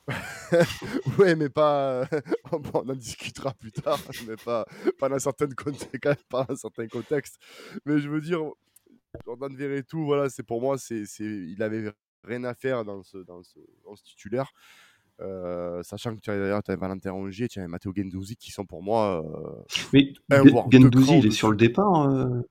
Ouais, 1.20 1.36
mais 1.36 1.50
pas. 1.50 2.08
bon, 2.52 2.72
on 2.74 2.90
en 2.90 2.96
discutera 2.96 3.54
plus 3.54 3.72
tard, 3.72 4.00
mais 4.28 4.36
pas 4.36 4.66
pas 4.98 5.08
dans 5.08 5.20
certains 5.20 5.48
contextes, 5.48 6.24
pas 6.30 6.46
dans 6.46 6.56
certains 6.56 6.88
contextes. 6.88 7.38
Mais 7.86 8.00
je 8.00 8.10
veux 8.10 8.22
dire, 8.22 8.42
Jordan 9.24 9.56
Verretou, 9.56 10.04
voilà, 10.04 10.30
c'est 10.30 10.44
pour 10.44 10.62
moi, 10.62 10.78
c'est 10.80 11.06
il 11.20 11.62
avait 11.62 11.92
rien 12.24 12.44
à 12.44 12.56
faire 12.56 12.84
dans 12.84 13.04
ce 13.04 13.20
dans 13.20 13.44
ce, 13.44 13.60
dans 13.84 13.96
ce 13.96 14.04
titulaire. 14.04 14.52
Euh, 15.22 15.82
sachant 15.84 16.16
que 16.16 16.22
tu 16.22 16.30
as 16.30 16.38
d'ailleurs 16.38 16.62
Valentin 16.68 17.12
Rongier, 17.12 17.48
tu 17.48 17.60
as 17.60 17.68
Matteo 17.68 17.94
Gendouzi 17.96 18.36
qui 18.36 18.52
sont 18.52 18.66
pour 18.66 18.82
moi. 18.82 19.24
Euh, 19.24 19.64
mais 19.94 20.12
Gendouzi, 20.72 21.20
il 21.20 21.28
est 21.28 21.32
sur 21.32 21.52
le 21.52 21.58
départ. 21.58 22.10
Euh... 22.10 22.42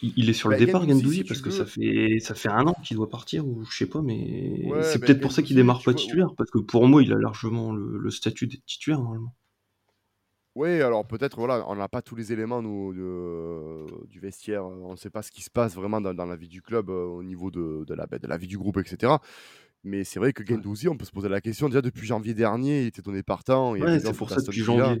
Il 0.00 0.30
est 0.30 0.32
sur 0.32 0.48
le 0.48 0.56
bah, 0.56 0.64
départ, 0.64 0.88
Gendouzi, 0.88 1.18
si 1.18 1.24
parce 1.24 1.40
que 1.40 1.50
ça 1.50 1.66
fait 1.66 2.18
ça 2.20 2.34
fait 2.34 2.48
un 2.48 2.66
an 2.68 2.74
qu'il 2.84 2.96
doit 2.96 3.08
partir 3.08 3.46
ou 3.46 3.64
je 3.64 3.76
sais 3.76 3.86
pas, 3.86 4.00
mais 4.00 4.64
ouais, 4.64 4.82
c'est 4.84 5.00
bah, 5.00 5.06
peut-être 5.06 5.20
pour 5.20 5.32
ça 5.32 5.42
qu'il 5.42 5.56
démarre 5.56 5.82
pas 5.82 5.92
titulaire, 5.92 6.34
parce 6.36 6.50
que 6.50 6.58
pour 6.58 6.86
moi, 6.86 7.02
il 7.02 7.12
a 7.12 7.18
largement 7.18 7.72
le, 7.72 7.98
le 7.98 8.10
statut 8.10 8.46
d'être 8.46 8.64
titulaire 8.64 9.00
normalement. 9.00 9.34
Oui, 10.58 10.82
alors 10.82 11.06
peut-être, 11.06 11.36
voilà, 11.38 11.64
on 11.68 11.76
n'a 11.76 11.88
pas 11.88 12.02
tous 12.02 12.16
les 12.16 12.32
éléments 12.32 12.62
nous, 12.62 12.92
de, 12.92 14.06
du 14.08 14.18
vestiaire, 14.18 14.66
on 14.66 14.90
ne 14.90 14.96
sait 14.96 15.08
pas 15.08 15.22
ce 15.22 15.30
qui 15.30 15.40
se 15.42 15.50
passe 15.50 15.76
vraiment 15.76 16.00
dans, 16.00 16.14
dans 16.14 16.26
la 16.26 16.34
vie 16.34 16.48
du 16.48 16.62
club 16.62 16.90
euh, 16.90 17.04
au 17.04 17.22
niveau 17.22 17.52
de, 17.52 17.84
de, 17.86 17.94
la, 17.94 18.06
de 18.06 18.26
la 18.26 18.36
vie 18.36 18.48
du 18.48 18.58
groupe, 18.58 18.78
etc. 18.78 19.12
Mais 19.84 20.02
c'est 20.02 20.18
vrai 20.18 20.32
que 20.32 20.44
Gendouzi, 20.44 20.88
on 20.88 20.96
peut 20.96 21.04
se 21.04 21.12
poser 21.12 21.28
la 21.28 21.40
question. 21.40 21.68
Déjà 21.68 21.80
depuis 21.80 22.06
janvier 22.08 22.34
dernier, 22.34 22.82
il 22.82 22.86
était 22.88 23.02
donné 23.02 23.22
partant. 23.22 23.72
Ouais, 23.72 24.00
c'est 24.00 24.16
pour 24.16 24.30
ça 24.30 24.40
depuis 24.40 24.64
janvier. 24.64 25.00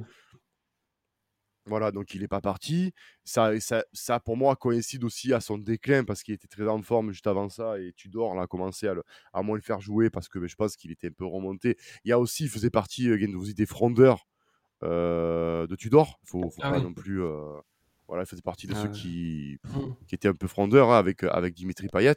Voilà, 1.68 1.92
donc 1.92 2.14
il 2.14 2.22
n'est 2.22 2.28
pas 2.28 2.40
parti. 2.40 2.92
Ça, 3.24 3.58
ça, 3.60 3.84
ça, 3.92 4.20
pour 4.20 4.36
moi, 4.36 4.56
coïncide 4.56 5.04
aussi 5.04 5.32
à 5.32 5.40
son 5.40 5.58
déclin 5.58 6.04
parce 6.04 6.22
qu'il 6.22 6.34
était 6.34 6.48
très 6.48 6.66
en 6.66 6.82
forme 6.82 7.12
juste 7.12 7.26
avant 7.26 7.48
ça. 7.48 7.78
Et 7.78 7.92
Tudor 7.92 8.34
là, 8.34 8.42
a 8.42 8.46
commencé 8.46 8.88
à, 8.88 8.94
le, 8.94 9.02
à 9.32 9.42
moins 9.42 9.56
le 9.56 9.62
faire 9.62 9.80
jouer 9.80 10.10
parce 10.10 10.28
que 10.28 10.38
ben, 10.38 10.48
je 10.48 10.56
pense 10.56 10.76
qu'il 10.76 10.90
était 10.90 11.08
un 11.08 11.12
peu 11.12 11.26
remonté. 11.26 11.76
Il 12.04 12.08
y 12.08 12.12
a 12.12 12.18
aussi, 12.18 12.44
il 12.44 12.50
faisait 12.50 12.70
partie, 12.70 13.08
Gendouzi, 13.18 13.54
des 13.54 13.66
frondeurs 13.66 14.26
euh, 14.82 15.66
de 15.66 15.76
Tudor. 15.76 16.18
Il 16.22 16.38
ne 16.38 16.42
faut, 16.42 16.50
faut 16.50 16.62
ah 16.62 16.70
pas 16.70 16.78
oui. 16.78 16.84
non 16.84 16.94
plus. 16.94 17.22
Euh, 17.22 17.60
voilà, 18.08 18.22
il 18.22 18.26
faisait 18.26 18.42
partie 18.42 18.66
de 18.66 18.74
ah 18.74 18.82
ceux 18.82 18.88
qui, 18.88 19.58
qui 20.06 20.14
étaient 20.14 20.28
un 20.28 20.34
peu 20.34 20.46
frondeurs 20.46 20.90
hein, 20.90 20.98
avec, 20.98 21.24
avec 21.24 21.54
Dimitri 21.54 21.88
Payet. 21.88 22.16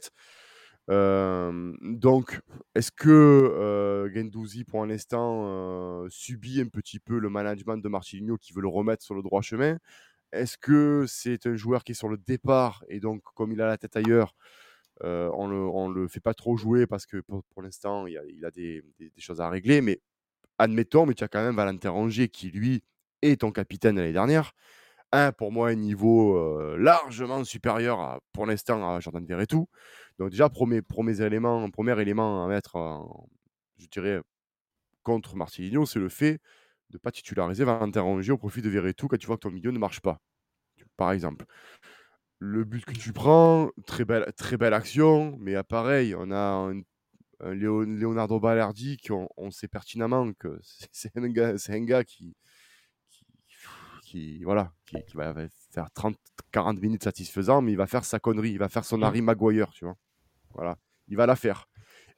Euh, 0.90 1.72
donc, 1.80 2.40
est-ce 2.74 2.90
que 2.90 3.08
euh, 3.08 4.12
Gendouzi, 4.12 4.64
pour 4.64 4.84
l'instant, 4.84 5.44
euh, 5.46 6.08
subit 6.10 6.60
un 6.60 6.68
petit 6.68 6.98
peu 6.98 7.18
le 7.18 7.28
management 7.28 7.78
de 7.78 7.88
Marcelinho 7.88 8.36
qui 8.36 8.52
veut 8.52 8.62
le 8.62 8.68
remettre 8.68 9.02
sur 9.04 9.14
le 9.14 9.22
droit 9.22 9.42
chemin? 9.42 9.78
Est-ce 10.32 10.58
que 10.58 11.04
c'est 11.08 11.46
un 11.46 11.56
joueur 11.56 11.84
qui 11.84 11.92
est 11.92 11.94
sur 11.94 12.08
le 12.08 12.16
départ 12.16 12.84
et 12.88 13.00
donc, 13.00 13.22
comme 13.34 13.52
il 13.52 13.60
a 13.60 13.66
la 13.66 13.78
tête 13.78 13.96
ailleurs, 13.96 14.34
on 15.02 15.48
le, 15.48 15.56
on 15.56 15.88
le 15.88 16.08
fait 16.08 16.20
pas 16.20 16.34
trop 16.34 16.56
jouer 16.56 16.86
parce 16.86 17.06
que 17.06 17.18
pour, 17.18 17.62
l'instant, 17.62 18.06
il, 18.06 18.44
a 18.44 18.50
des, 18.50 18.82
choses 19.18 19.40
à 19.40 19.50
régler. 19.50 19.80
Mais 19.80 20.00
admettons, 20.58 21.06
mais 21.06 21.14
tu 21.14 21.24
as 21.24 21.28
quand 21.28 21.42
même 21.42 21.56
Valentin 21.56 21.90
Rongier 21.90 22.28
qui, 22.28 22.50
lui, 22.50 22.82
est 23.22 23.40
ton 23.42 23.52
capitaine 23.52 23.96
l'année 23.96 24.12
dernière. 24.12 24.54
Un, 25.12 25.32
pour 25.32 25.52
moi, 25.52 25.68
un 25.68 25.74
niveau 25.74 26.76
largement 26.76 27.44
supérieur 27.44 28.20
pour 28.32 28.46
l'instant 28.46 28.88
à 28.88 28.98
Jordan 29.00 29.24
Verretou. 29.26 29.68
Donc 30.18 30.30
déjà, 30.30 30.48
premier, 30.48 30.82
premier, 30.82 31.20
élément, 31.20 31.68
premier 31.70 32.00
élément 32.00 32.44
à 32.44 32.48
mettre, 32.48 32.76
en, 32.76 33.28
je 33.78 33.86
dirais, 33.86 34.20
contre 35.02 35.36
Marcelinho, 35.36 35.86
c'est 35.86 35.98
le 35.98 36.08
fait 36.08 36.40
de 36.90 36.96
ne 36.96 36.98
pas 36.98 37.10
titulariser 37.10 37.64
Valentin 37.64 38.02
Rongier 38.02 38.32
au 38.32 38.38
profit 38.38 38.62
de 38.62 38.68
Verretou 38.68 39.08
quand 39.08 39.18
tu 39.18 39.26
vois 39.26 39.36
que 39.36 39.42
ton 39.42 39.50
milieu 39.50 39.70
ne 39.70 39.78
marche 39.78 40.00
pas, 40.00 40.20
par 40.96 41.12
exemple. 41.12 41.46
le 42.38 42.64
but 42.64 42.84
que 42.84 42.92
tu 42.92 43.12
prends, 43.12 43.70
très 43.86 44.04
belle, 44.04 44.32
très 44.36 44.56
belle 44.56 44.74
action, 44.74 45.36
mais 45.38 45.62
pareil, 45.62 46.14
on 46.16 46.30
a 46.30 46.72
un, 46.72 46.82
Leonardo 47.40 48.38
Balerdi 48.38 48.96
qui 48.96 49.10
on, 49.12 49.50
sait 49.50 49.68
pertinemment 49.68 50.32
que 50.34 50.58
c'est 50.92 51.16
un 51.16 51.24
un 51.24 51.84
gars 51.84 52.04
qui, 52.04 52.36
qui- 54.12 54.42
voilà, 54.44 54.72
qui, 54.86 54.96
qui 55.06 55.16
va 55.16 55.34
faire 55.70 55.90
30, 55.92 56.16
40 56.50 56.80
minutes 56.80 57.02
satisfaisant, 57.04 57.62
mais 57.62 57.72
il 57.72 57.76
va 57.78 57.86
faire 57.86 58.04
sa 58.04 58.18
connerie, 58.20 58.50
il 58.50 58.58
va 58.58 58.68
faire 58.68 58.84
son. 58.84 59.00
Harry 59.06 59.22
Maguire, 59.22 59.70
tu 59.70 59.84
vois. 59.86 59.96
Voilà, 60.54 60.76
il 61.08 61.16
va 61.16 61.24
la 61.26 61.34
faire. 61.36 61.68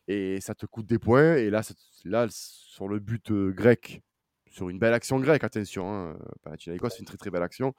Et 0.08 0.40
ça 0.40 0.54
te 0.54 0.66
coûte 0.66 0.86
des 0.86 0.98
points. 0.98 1.36
Et 1.36 1.50
là, 1.50 1.62
là 2.04 2.26
sur 2.30 2.88
le 2.88 2.98
but 2.98 3.30
euh, 3.30 3.52
grec, 3.52 4.02
sur 4.50 4.68
une 4.68 4.78
belle 4.78 4.92
action 4.92 5.20
grecque, 5.20 5.44
attention, 5.44 5.88
hein, 5.88 6.18
Panathinaikos, 6.42 6.90
c'est 6.90 6.98
une 6.98 7.04
très 7.06 7.16
très 7.16 7.30
belle 7.30 7.42
action. 7.44 7.74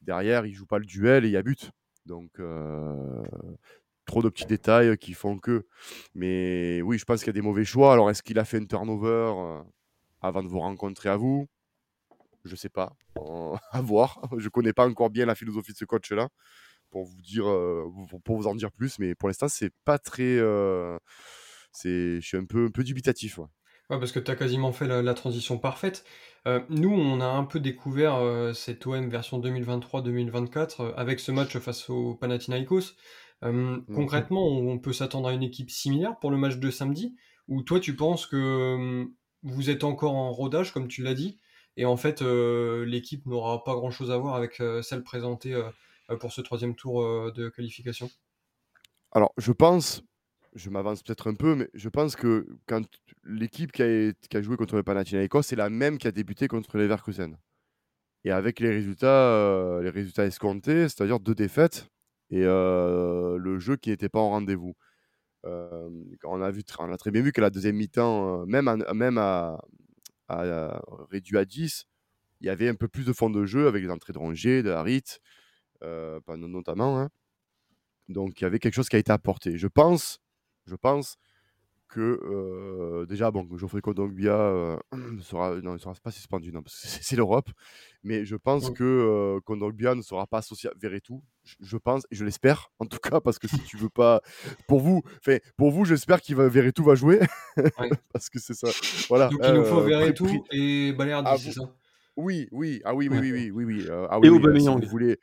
Derrière, 0.00 0.44
il 0.44 0.52
joue 0.54 0.66
pas 0.66 0.78
le 0.80 0.84
duel 0.84 1.24
et 1.24 1.28
il 1.28 1.32
y 1.32 1.36
a 1.36 1.42
but. 1.42 1.70
Donc, 2.04 2.30
euh, 2.40 3.22
trop 4.06 4.22
de 4.22 4.28
petits 4.28 4.46
détails 4.46 4.98
qui 4.98 5.14
font 5.14 5.38
que. 5.38 5.66
Mais 6.14 6.82
oui, 6.82 6.98
je 6.98 7.04
pense 7.04 7.20
qu'il 7.20 7.28
y 7.28 7.30
a 7.30 7.40
des 7.40 7.40
mauvais 7.40 7.64
choix. 7.64 7.92
Alors, 7.92 8.10
est-ce 8.10 8.24
qu'il 8.24 8.40
a 8.40 8.44
fait 8.44 8.58
un 8.58 8.66
turnover 8.66 9.32
euh, 9.36 9.62
avant 10.20 10.42
de 10.42 10.48
vous 10.48 10.58
rencontrer 10.58 11.08
à 11.08 11.16
vous? 11.16 11.46
Je 12.44 12.56
sais 12.56 12.68
pas. 12.68 12.94
Euh, 13.18 13.56
à 13.70 13.80
voir. 13.80 14.20
Je 14.36 14.48
connais 14.48 14.72
pas 14.72 14.86
encore 14.86 15.10
bien 15.10 15.26
la 15.26 15.34
philosophie 15.34 15.72
de 15.72 15.78
ce 15.78 15.84
coach-là 15.84 16.28
pour 16.90 17.04
vous 17.04 17.20
dire, 17.22 17.48
euh, 17.48 17.84
pour, 18.24 18.36
vous 18.36 18.46
en 18.46 18.54
dire 18.54 18.72
plus. 18.72 18.98
Mais 18.98 19.14
pour 19.14 19.28
l'instant, 19.28 19.48
c'est 19.48 19.72
pas 19.84 19.98
très. 19.98 20.36
euh, 20.38 20.98
c'est, 21.72 22.20
je 22.20 22.26
suis 22.26 22.36
un 22.36 22.44
peu, 22.44 22.66
un 22.66 22.70
peu 22.70 22.84
dubitatif. 22.84 23.38
ouais. 23.38 23.46
Ouais, 23.90 23.98
parce 23.98 24.12
que 24.12 24.20
tu 24.20 24.30
as 24.30 24.36
quasiment 24.36 24.72
fait 24.72 24.86
la, 24.86 25.02
la 25.02 25.14
transition 25.14 25.58
parfaite. 25.58 26.04
Euh, 26.46 26.60
nous, 26.70 26.92
on 26.92 27.20
a 27.20 27.26
un 27.26 27.44
peu 27.44 27.60
découvert 27.60 28.14
euh, 28.16 28.52
cette 28.52 28.86
OM 28.86 29.08
version 29.08 29.40
2023-2024 29.40 30.82
euh, 30.82 30.92
avec 30.96 31.20
ce 31.20 31.30
match 31.32 31.56
face 31.58 31.90
au 31.90 32.14
Panathinaikos. 32.14 32.94
Euh, 33.44 33.80
concrètement, 33.92 34.46
on, 34.46 34.70
on 34.70 34.78
peut 34.78 34.92
s'attendre 34.92 35.28
à 35.28 35.32
une 35.32 35.42
équipe 35.42 35.70
similaire 35.70 36.16
pour 36.20 36.30
le 36.30 36.36
match 36.36 36.56
de 36.56 36.70
samedi 36.70 37.16
Ou 37.48 37.62
toi, 37.62 37.80
tu 37.80 37.96
penses 37.96 38.26
que 38.26 39.04
vous 39.42 39.70
êtes 39.70 39.84
encore 39.84 40.14
en 40.14 40.32
rodage, 40.32 40.72
comme 40.72 40.88
tu 40.88 41.02
l'as 41.02 41.14
dit, 41.14 41.38
et 41.76 41.84
en 41.84 41.96
fait, 41.96 42.22
euh, 42.22 42.84
l'équipe 42.84 43.24
n'aura 43.26 43.64
pas 43.64 43.74
grand-chose 43.74 44.10
à 44.10 44.18
voir 44.18 44.34
avec 44.34 44.60
euh, 44.60 44.82
celle 44.82 45.02
présentée 45.02 45.54
euh, 45.54 46.16
pour 46.20 46.32
ce 46.32 46.40
troisième 46.42 46.74
tour 46.74 47.02
de 47.32 47.48
qualification 47.48 48.10
Alors, 49.12 49.32
je 49.38 49.52
pense, 49.52 50.02
je 50.54 50.68
m'avance 50.68 51.02
peut-être 51.02 51.30
un 51.30 51.34
peu, 51.34 51.54
mais 51.54 51.70
je 51.72 51.88
pense 51.88 52.16
que 52.16 52.46
quand 52.66 52.82
l'équipe 53.24 53.72
qui 53.72 53.82
a, 53.82 54.42
joué 54.42 54.56
contre 54.56 54.76
le 54.76 54.82
Panathinaikos, 54.82 55.42
c'est 55.42 55.56
la 55.56 55.70
même 55.70 55.96
qui 55.96 56.06
a 56.06 56.12
débuté 56.12 56.48
contre 56.48 56.76
les 56.76 56.84
Leverkusen. 56.84 57.38
Et 58.24 58.30
avec 58.30 58.60
les 58.60 58.70
résultats, 58.70 59.80
les 59.82 59.88
résultats 59.88 60.26
escomptés, 60.26 60.88
c'est-à-dire 60.88 61.18
deux 61.18 61.34
défaites 61.34 61.88
et 62.30 62.42
le 62.42 63.58
jeu 63.58 63.76
qui 63.76 63.88
n'était 63.88 64.10
pas 64.10 64.20
en 64.20 64.28
rendez-vous. 64.30 64.74
On, 65.44 66.42
a 66.42 66.50
vu, 66.50 66.62
on 66.78 66.92
a 66.92 66.98
très 66.98 67.10
bien 67.10 67.22
vu 67.22 67.32
que 67.32 67.40
la 67.40 67.48
deuxième 67.48 67.76
mi-temps, 67.76 68.44
même, 68.46 68.84
même 68.92 69.16
à, 69.16 69.58
réduit 71.10 71.38
à 71.38 71.44
10, 71.44 71.86
il 72.40 72.46
y 72.46 72.50
avait 72.50 72.68
un 72.68 72.74
peu 72.74 72.88
plus 72.88 73.04
de 73.06 73.12
fond 73.12 73.30
de 73.30 73.44
jeu 73.44 73.68
avec 73.68 73.82
les 73.82 73.90
entrées 73.90 74.12
de 74.12 74.18
Rongier, 74.18 74.62
de 74.62 74.70
Harit, 74.70 75.04
euh, 75.82 76.20
notamment. 76.28 77.00
hein. 77.00 77.10
Donc 78.08 78.40
il 78.40 78.44
y 78.44 78.46
avait 78.46 78.58
quelque 78.58 78.74
chose 78.74 78.88
qui 78.88 78.96
a 78.96 78.98
été 78.98 79.12
apporté. 79.12 79.58
Je 79.58 79.68
pense, 79.68 80.18
je 80.66 80.74
pense 80.74 81.16
que 81.92 82.20
euh, 82.24 83.06
déjà, 83.06 83.30
bon, 83.30 83.46
Geoffrey 83.56 83.80
Kondogbia 83.80 84.34
euh, 84.34 84.76
ne 84.92 85.20
sera, 85.20 85.54
non, 85.60 85.74
il 85.76 85.80
sera 85.80 85.92
pas 86.02 86.10
suspendu, 86.10 86.50
non, 86.52 86.62
parce 86.62 86.80
que 86.80 86.86
c'est 87.02 87.16
l'Europe. 87.16 87.48
Mais 88.02 88.24
je 88.24 88.36
pense 88.36 88.70
Mm. 88.70 88.74
que 88.74 88.84
euh, 88.84 89.40
Kondogbia 89.44 89.94
ne 89.94 90.02
sera 90.02 90.26
pas 90.26 90.38
associé 90.38 90.70
à 90.70 90.72
Verretou. 90.78 91.22
Je, 91.44 91.56
je 91.60 91.76
pense, 91.76 92.04
et 92.10 92.14
je 92.14 92.24
l'espère, 92.24 92.70
en 92.78 92.86
tout 92.86 92.98
cas, 92.98 93.20
parce 93.20 93.38
que 93.38 93.48
si 93.48 93.58
tu 93.64 93.76
veux 93.76 93.88
pas, 93.90 94.20
pour 94.66 94.80
vous, 94.80 95.02
enfin, 95.18 95.38
pour 95.56 95.70
vous, 95.70 95.84
j'espère 95.84 96.20
qu'il 96.20 96.36
va 96.36 96.48
Verretou 96.48 96.82
va 96.84 96.94
jouer, 96.94 97.20
Ouais. 97.56 97.90
parce 98.12 98.28
que 98.30 98.38
c'est 98.38 98.54
ça. 98.54 98.68
Voilà. 99.08 99.28
Donc 99.28 99.40
il 99.46 99.52
nous 99.54 99.64
faut 99.64 99.80
euh, 99.80 100.12
pri- 100.12 100.42
et 100.52 100.92
Balerdi, 100.92 101.28
Ah, 101.30 101.36
c'est 101.36 101.52
ça? 101.52 101.74
Oui, 102.16 102.48
oui, 102.52 102.80
ah 102.84 102.94
oui, 102.94 103.08
oui, 103.08 103.18
Ouais. 103.18 103.20
oui, 103.32 103.32
oui, 103.32 103.50
oui, 103.50 103.64
oui. 103.64 103.86
euh, 103.88 104.06
ah 104.10 104.18
Et 104.22 104.28
oui, 104.28 104.28
oui, 104.28 104.36
euh, 104.46 104.58
si 104.58 104.66
Aubameyang. 104.68 104.82
vous 104.84 104.90
voulez. 104.90 105.18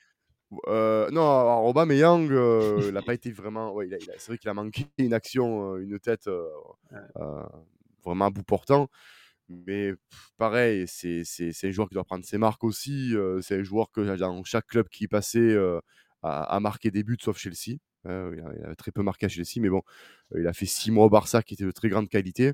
Euh, 0.67 1.09
non, 1.11 1.21
alors 1.21 1.65
Aubameyang, 1.65 2.31
euh, 2.31 2.85
il 2.87 2.93
n'a 2.93 3.03
pas 3.03 3.13
été 3.13 3.31
vraiment. 3.31 3.71
ouais, 3.73 3.87
il 3.87 3.93
a- 3.93 3.97
il 3.99 4.09
a- 4.09 4.13
c'est 4.17 4.27
vrai 4.31 4.37
qu'il 4.39 4.49
a 4.49 4.53
manqué 4.53 4.87
une 4.97 5.13
action, 5.13 5.75
euh, 5.75 5.77
une 5.83 5.99
tête 5.99 6.27
euh, 6.27 6.43
vraiment 8.03 8.25
à 8.25 8.29
bout 8.29 8.43
portant. 8.43 8.89
Mais 9.49 9.93
pff, 9.93 10.31
pareil, 10.37 10.85
c'est 10.87 11.23
c'est- 11.25 11.51
c'est 11.53 11.69
un 11.69 11.71
joueur 11.71 11.89
qui 11.89 11.95
doit 11.95 12.03
prendre 12.05 12.25
ses 12.25 12.37
marques 12.37 12.63
aussi. 12.63 13.13
c'est 13.41 13.57
un 13.59 13.63
joueur 13.63 13.91
que 13.91 14.01
dans 14.17 14.43
chaque 14.43 14.67
club 14.67 14.89
qui 14.89 15.07
passait 15.07 15.57
a, 16.23 16.43
a 16.43 16.59
marqué 16.59 16.91
des 16.91 17.03
buts, 17.03 17.17
sauf 17.21 17.37
Chelsea. 17.39 17.77
Euh, 18.07 18.33
il, 18.37 18.41
a, 18.43 18.53
il 18.59 18.65
a 18.71 18.75
très 18.75 18.91
peu 18.91 19.03
marqué 19.03 19.25
à 19.27 19.29
Chelsea, 19.29 19.59
mais 19.61 19.69
bon, 19.69 19.83
il 20.37 20.47
a 20.47 20.53
fait 20.53 20.65
six 20.67 20.91
mois 20.91 21.05
au 21.05 21.09
Barça 21.09 21.43
qui 21.43 21.55
était 21.55 21.65
de 21.65 21.71
très 21.71 21.89
grande 21.89 22.09
qualité. 22.09 22.53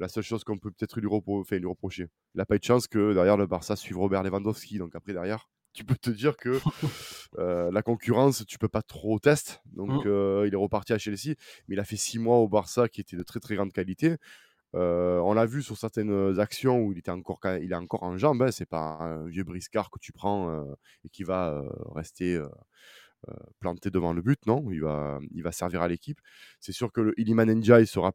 La 0.00 0.08
seule 0.08 0.24
chose 0.24 0.44
qu'on 0.44 0.58
peut 0.58 0.70
peut-être 0.72 1.00
lui, 1.00 1.08
repro- 1.08 1.44
lui 1.58 1.66
reprocher, 1.66 2.08
il 2.34 2.38
n'a 2.38 2.46
pas 2.46 2.56
eu 2.56 2.58
de 2.58 2.64
chance 2.64 2.86
que 2.88 3.14
derrière 3.14 3.36
le 3.38 3.46
Barça 3.46 3.76
suive 3.76 3.98
Robert 3.98 4.22
Lewandowski. 4.24 4.78
Donc 4.78 4.94
après, 4.96 5.12
derrière, 5.14 5.48
tu 5.74 5.84
peux 5.84 5.96
te 5.96 6.10
dire 6.10 6.36
que 6.36 6.60
euh, 7.38 7.70
la 7.72 7.82
concurrence, 7.82 8.44
tu 8.46 8.58
peux 8.58 8.68
pas 8.68 8.82
trop 8.82 9.18
tester. 9.18 9.54
Donc 9.72 10.04
Mm. 10.04 10.08
euh, 10.08 10.44
il 10.46 10.52
est 10.52 10.56
reparti 10.56 10.92
à 10.92 10.98
Chelsea, 10.98 11.34
mais 11.68 11.74
il 11.76 11.80
a 11.80 11.84
fait 11.84 11.96
six 11.96 12.18
mois 12.18 12.36
au 12.38 12.48
Barça 12.48 12.88
qui 12.88 13.00
était 13.00 13.16
de 13.16 13.22
très 13.22 13.40
très 13.40 13.54
grande 13.56 13.72
qualité. 13.72 14.16
Euh, 14.74 15.18
on 15.18 15.34
l'a 15.34 15.44
vu 15.44 15.62
sur 15.62 15.76
certaines 15.76 16.40
actions 16.40 16.80
où 16.80 16.92
il 16.92 16.98
était 16.98 17.10
encore, 17.10 17.40
il 17.60 17.72
est 17.72 17.74
encore 17.76 18.02
en 18.04 18.16
jambes. 18.16 18.42
Hein, 18.42 18.50
c'est 18.50 18.68
pas 18.68 18.96
un 19.00 19.26
vieux 19.26 19.44
briscard 19.44 19.90
que 19.90 19.98
tu 19.98 20.12
prends 20.12 20.64
et 21.04 21.08
qui 21.10 21.24
va 21.24 21.62
rester 21.94 22.40
planté 23.60 23.90
devant 23.90 24.12
le 24.14 24.22
but. 24.22 24.46
Non, 24.46 24.64
il 24.70 24.80
va, 24.80 25.18
il 25.34 25.42
va 25.42 25.52
servir 25.52 25.82
à 25.82 25.88
l'équipe. 25.88 26.18
C'est 26.58 26.72
sûr 26.72 26.90
que 26.90 27.00
le 27.02 27.20
Iliman 27.20 27.50
Ndiaye 27.54 27.86
sera 27.86 28.12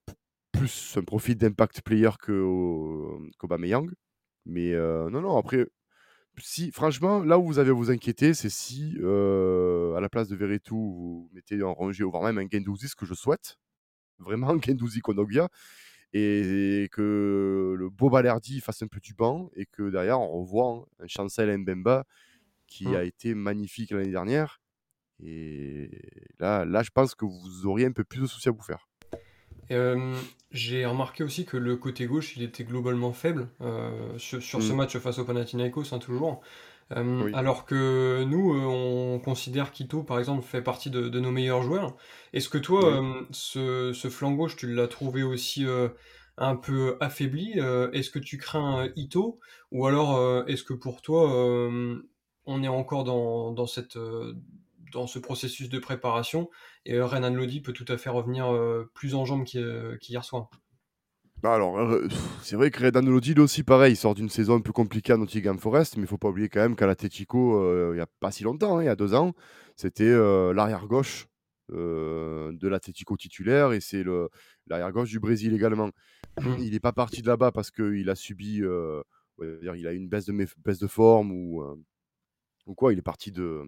plus 0.51 0.97
un 0.97 1.03
profil 1.03 1.37
d'impact 1.37 1.81
player 1.81 2.09
que. 2.19 2.43
Mais 4.45 4.73
euh, 4.73 5.09
non, 5.09 5.21
non. 5.21 5.37
Après, 5.37 5.67
si 6.39 6.71
franchement, 6.71 7.21
là 7.23 7.39
où 7.39 7.45
vous 7.45 7.59
avez 7.59 7.71
à 7.71 7.73
vous 7.73 7.91
inquiéter, 7.91 8.33
c'est 8.33 8.49
si 8.49 8.95
euh, 9.01 9.95
à 9.95 10.01
la 10.01 10.09
place 10.09 10.27
de 10.27 10.35
Verretou, 10.35 10.75
vous 10.77 11.29
mettez 11.33 11.61
un 11.61 11.67
Rongier 11.67 12.03
ou 12.03 12.11
voire 12.11 12.23
même 12.23 12.37
un 12.37 12.47
Gendouzi, 12.51 12.87
ce 12.89 12.95
que 12.95 13.05
je 13.05 13.13
souhaite. 13.13 13.57
Vraiment, 14.19 14.49
un 14.51 14.61
Gendouzi 14.61 15.01
Kondogbia 15.01 15.49
et 16.13 16.89
que 16.91 17.75
le 17.77 17.89
beau 17.89 18.09
Balerdi 18.09 18.61
fasse 18.61 18.81
un 18.83 18.87
peu 18.87 18.99
du 18.99 19.13
banc 19.13 19.49
et 19.55 19.65
que 19.65 19.89
derrière 19.91 20.19
on 20.21 20.41
revoit 20.41 20.87
un 20.99 21.07
Chancel 21.07 21.55
Mbemba 21.57 22.05
qui 22.67 22.85
Mm. 22.85 22.95
a 22.95 23.03
été 23.03 23.35
magnifique 23.35 23.91
l'année 23.91 24.11
dernière 24.11 24.61
et 25.23 25.89
là, 26.39 26.65
là 26.65 26.83
je 26.83 26.91
pense 26.91 27.15
que 27.15 27.25
vous 27.25 27.65
auriez 27.67 27.85
un 27.87 27.91
peu 27.93 28.03
plus 28.05 28.21
de 28.21 28.27
soucis 28.27 28.49
à 28.49 28.51
vous 28.53 28.61
faire. 28.63 28.86
Euh, 29.71 30.15
j'ai 30.51 30.85
remarqué 30.85 31.23
aussi 31.23 31.45
que 31.45 31.57
le 31.57 31.75
côté 31.75 32.05
gauche, 32.05 32.35
il 32.37 32.43
était 32.43 32.63
globalement 32.63 33.11
faible 33.13 33.49
euh, 33.61 34.17
sur, 34.17 34.41
sur 34.41 34.61
ce 34.63 34.73
Mm. 34.73 34.75
match 34.77 34.97
face 34.97 35.19
au 35.19 35.25
Panathinaikos, 35.25 35.93
hein, 35.93 35.99
toujours. 35.99 36.41
Euh, 36.93 37.23
Oui. 37.25 37.31
Alors 37.33 37.65
que 37.65 38.23
nous, 38.23 38.53
euh, 38.55 38.65
on 38.65 39.19
considère 39.19 39.71
qu'Ito, 39.71 40.03
par 40.03 40.19
exemple, 40.19 40.43
fait 40.43 40.61
partie 40.61 40.89
de, 40.89 41.09
de 41.09 41.19
nos 41.19 41.31
meilleurs 41.31 41.63
joueurs. 41.63 41.95
Est-ce 42.33 42.47
que 42.49 42.57
toi, 42.57 43.01
Oui. 43.01 43.27
ce, 43.31 43.91
ce 43.93 44.09
flanc 44.09 44.31
gauche, 44.33 44.55
tu 44.55 44.73
l'as 44.73 44.87
trouvé 44.87 45.23
aussi 45.23 45.65
euh, 45.65 45.89
un 46.37 46.55
peu 46.55 46.95
affaibli? 47.01 47.59
Est-ce 47.93 48.09
que 48.09 48.19
tu 48.19 48.37
crains 48.37 48.87
Ito? 48.95 49.39
Ou 49.71 49.85
alors, 49.85 50.47
est-ce 50.47 50.63
que 50.63 50.73
pour 50.73 51.01
toi, 51.01 51.33
euh, 51.33 51.97
on 52.45 52.63
est 52.63 52.67
encore 52.69 53.03
dans, 53.03 53.51
dans 53.51 53.67
cette, 53.67 53.97
euh, 53.97 54.33
dans 54.91 55.07
ce 55.07 55.19
processus 55.19 55.69
de 55.69 55.79
préparation 55.79 56.49
et 56.85 56.95
euh, 56.95 57.05
Renan 57.05 57.33
Lodi 57.33 57.61
peut 57.61 57.73
tout 57.73 57.85
à 57.87 57.97
fait 57.97 58.09
revenir 58.09 58.53
euh, 58.53 58.89
plus 58.93 59.15
en 59.15 59.25
jambes 59.25 59.45
euh, 59.55 59.97
qu'hier 59.97 60.23
soir. 60.23 60.49
Bah 61.43 61.53
alors, 61.53 61.77
c'est 62.41 62.55
vrai 62.55 62.71
que 62.71 62.83
Redan 62.83 63.01
Lodi, 63.01 63.39
aussi 63.39 63.61
pareil, 63.61 63.93
il 63.93 63.95
sort 63.95 64.15
d'une 64.15 64.29
saison 64.29 64.55
un 64.55 64.61
peu 64.61 64.71
compliquée 64.71 65.13
à 65.13 65.17
Nottingham 65.17 65.59
Forest, 65.59 65.97
mais 65.97 66.03
il 66.03 66.07
faut 66.07 66.17
pas 66.17 66.29
oublier 66.29 66.49
quand 66.49 66.61
même 66.61 66.75
qu'à 66.75 66.87
l'Atletico, 66.87 67.61
euh, 67.61 67.91
il 67.93 67.97
y 67.97 68.01
a 68.01 68.07
pas 68.19 68.31
si 68.31 68.43
longtemps, 68.43 68.77
hein, 68.77 68.83
il 68.83 68.87
y 68.87 68.89
a 68.89 68.95
deux 68.95 69.13
ans, 69.13 69.33
c'était 69.75 70.03
euh, 70.03 70.51
l'arrière-gauche 70.51 71.27
euh, 71.71 72.51
de 72.53 72.67
l'Atletico 72.67 73.15
titulaire 73.17 73.71
et 73.73 73.81
c'est 73.81 74.03
l'arrière-gauche 74.65 75.09
du 75.09 75.19
Brésil 75.19 75.53
également. 75.53 75.91
Mm. 76.41 76.55
Il 76.59 76.71
n'est 76.71 76.79
pas 76.79 76.93
parti 76.93 77.21
de 77.21 77.27
là-bas 77.27 77.51
parce 77.51 77.69
qu'il 77.69 78.09
a 78.09 78.15
subi, 78.15 78.63
on 78.65 79.03
va 79.37 79.57
dire, 79.61 79.75
il 79.75 79.85
a 79.85 79.93
eu 79.93 79.97
une 79.97 80.09
baisse 80.09 80.25
de, 80.25 80.47
baisse 80.65 80.79
de 80.79 80.87
forme 80.87 81.31
ou, 81.31 81.63
ou 82.65 82.73
quoi, 82.73 82.93
il 82.93 82.99
est 82.99 83.03
parti 83.03 83.31
de, 83.31 83.61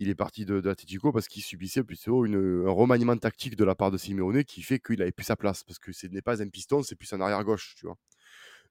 il 0.00 0.08
est 0.08 0.14
parti 0.14 0.44
de, 0.44 0.60
de 0.60 0.68
l'Atletico 0.68 1.12
parce 1.12 1.28
qu'il 1.28 1.42
subissait 1.42 1.84
plutôt 1.84 2.24
une, 2.24 2.66
un 2.66 2.70
remaniement 2.70 3.16
tactique 3.16 3.56
de 3.56 3.64
la 3.64 3.74
part 3.74 3.90
de 3.90 3.98
Simeone 3.98 4.44
qui 4.44 4.62
fait 4.62 4.78
qu'il 4.78 5.00
avait 5.02 5.12
plus 5.12 5.24
sa 5.24 5.36
place 5.36 5.62
parce 5.62 5.78
que 5.78 5.92
ce 5.92 6.06
n'est 6.06 6.22
pas 6.22 6.42
un 6.42 6.48
piston, 6.48 6.82
c'est 6.82 6.96
plus 6.96 7.12
un 7.12 7.20
arrière-gauche, 7.20 7.74
tu 7.76 7.86
vois. 7.86 7.96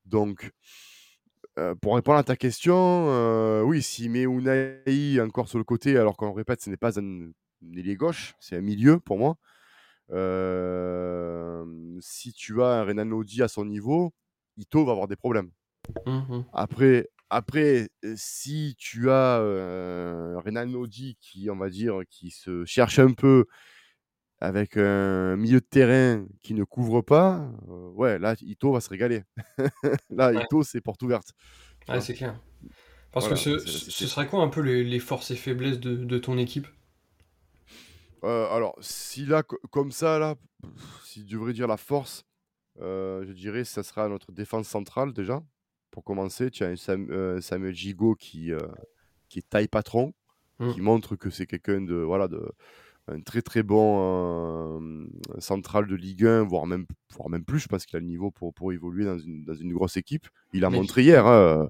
Donc, 0.06 0.52
euh, 1.60 1.76
pour 1.76 1.96
répondre 1.96 2.18
à 2.18 2.24
ta 2.24 2.36
question, 2.36 2.76
euh, 3.10 3.62
oui, 3.62 3.82
Simeone 3.82 4.50
encore 5.22 5.48
sur 5.48 5.58
le 5.58 5.64
côté, 5.64 5.98
alors 5.98 6.18
qu'on 6.18 6.34
répète, 6.34 6.62
ce 6.62 6.70
n'est 6.70 6.78
pas 6.78 7.00
un, 7.00 7.32
ailier 7.76 7.96
gauche, 7.96 8.36
c'est 8.40 8.58
un 8.58 8.62
milieu 8.62 9.00
pour 9.00 9.18
moi. 9.18 9.38
Euh, 10.12 11.66
si 12.02 12.34
tu 12.34 12.62
as 12.62 12.82
un 12.82 12.84
Renan 12.84 13.06
Lodi 13.06 13.42
à 13.42 13.48
son 13.48 13.66
niveau, 13.66 14.14
Ito 14.58 14.84
va 14.84 14.92
avoir 14.92 15.08
des 15.08 15.16
problèmes. 15.16 15.52
Mhm. 16.06 16.46
Après, 16.54 17.10
après, 17.34 17.90
si 18.16 18.76
tu 18.78 19.10
as 19.10 19.40
Renan 19.40 20.68
Nodi 20.68 21.18
qui, 21.20 21.50
on 21.50 21.58
va 21.58 21.70
dire, 21.70 22.02
qui 22.10 22.30
se 22.30 22.64
cherche 22.66 23.00
un 23.00 23.12
peu 23.12 23.46
avec 24.40 24.78
un 24.78 25.36
milieu 25.36 25.60
de 25.60 25.66
terrain 25.66 26.28
qui 26.44 26.54
ne 26.54 26.64
couvre 26.64 27.02
pas, 27.02 27.50
ouais, 27.96 28.20
là, 28.20 28.36
Ito 28.42 28.74
va 28.74 28.82
se 28.82 28.90
régaler. 28.90 29.24
là, 30.10 30.32
Ito, 30.34 30.64
c'est 30.64 30.82
porte 30.82 31.02
ouverte. 31.02 31.32
Ouais, 31.88 32.02
c'est 32.02 32.14
clair. 32.14 32.40
Parce 33.12 33.28
que 33.28 33.36
ce, 33.36 33.58
serait 33.58 34.28
quoi 34.28 34.42
un 34.44 34.50
peu 34.50 34.62
les, 34.62 35.00
forces 35.00 35.32
et 35.32 35.36
faiblesses 35.36 35.80
de, 35.80 36.18
ton 36.20 36.38
équipe? 36.38 36.68
Alors, 38.22 38.76
si 38.80 39.26
là, 39.26 39.44
comme 39.72 39.92
ça, 39.92 40.20
là, 40.20 40.36
si 41.04 41.26
tu 41.26 41.34
devrais 41.34 41.54
dire 41.54 41.68
la 41.68 41.78
force, 41.78 42.26
je 42.80 43.32
dirais 43.32 43.64
ça 43.64 43.82
sera 43.82 44.08
notre 44.08 44.32
défense 44.32 44.68
centrale 44.68 45.14
déjà. 45.14 45.42
Pour 45.94 46.04
commencer, 46.04 46.50
tu 46.50 46.64
as 46.64 46.70
un 46.70 47.40
Samuel 47.40 47.76
Gigot 47.76 48.16
qui, 48.16 48.52
qui 49.30 49.40
est 49.40 49.50
taille 49.50 49.68
patron, 49.68 50.14
mmh. 50.58 50.74
qui 50.74 50.82
montre 50.82 51.16
que 51.16 51.30
c'est 51.30 51.46
quelqu'un 51.46 51.82
de, 51.82 51.94
voilà, 51.94 52.28
de, 52.28 52.52
un 53.08 53.22
très 53.22 53.44
très 53.44 53.62
bon 53.62 55.00
central 55.38 55.86
de 55.86 55.96
Ligue 55.96 56.26
1, 56.26 56.44
voire 56.44 56.66
même, 56.66 56.88
voire 57.16 57.30
même 57.30 57.46
plus. 57.46 57.60
Je 57.60 57.68
pense 57.68 57.86
qu'il 57.86 57.96
a 57.98 58.00
le 58.00 58.08
niveau 58.08 58.32
pour, 58.32 58.56
pour 58.56 58.74
évoluer 58.74 59.06
dans 59.06 59.20
une, 59.20 59.46
dans 59.46 59.54
une 59.54 59.72
grosse 59.72 59.96
équipe. 59.96 60.28
Il 60.52 60.66
a 60.66 60.72
montré 60.72 61.04
hier. 61.04 61.28
Hein, 61.28 61.70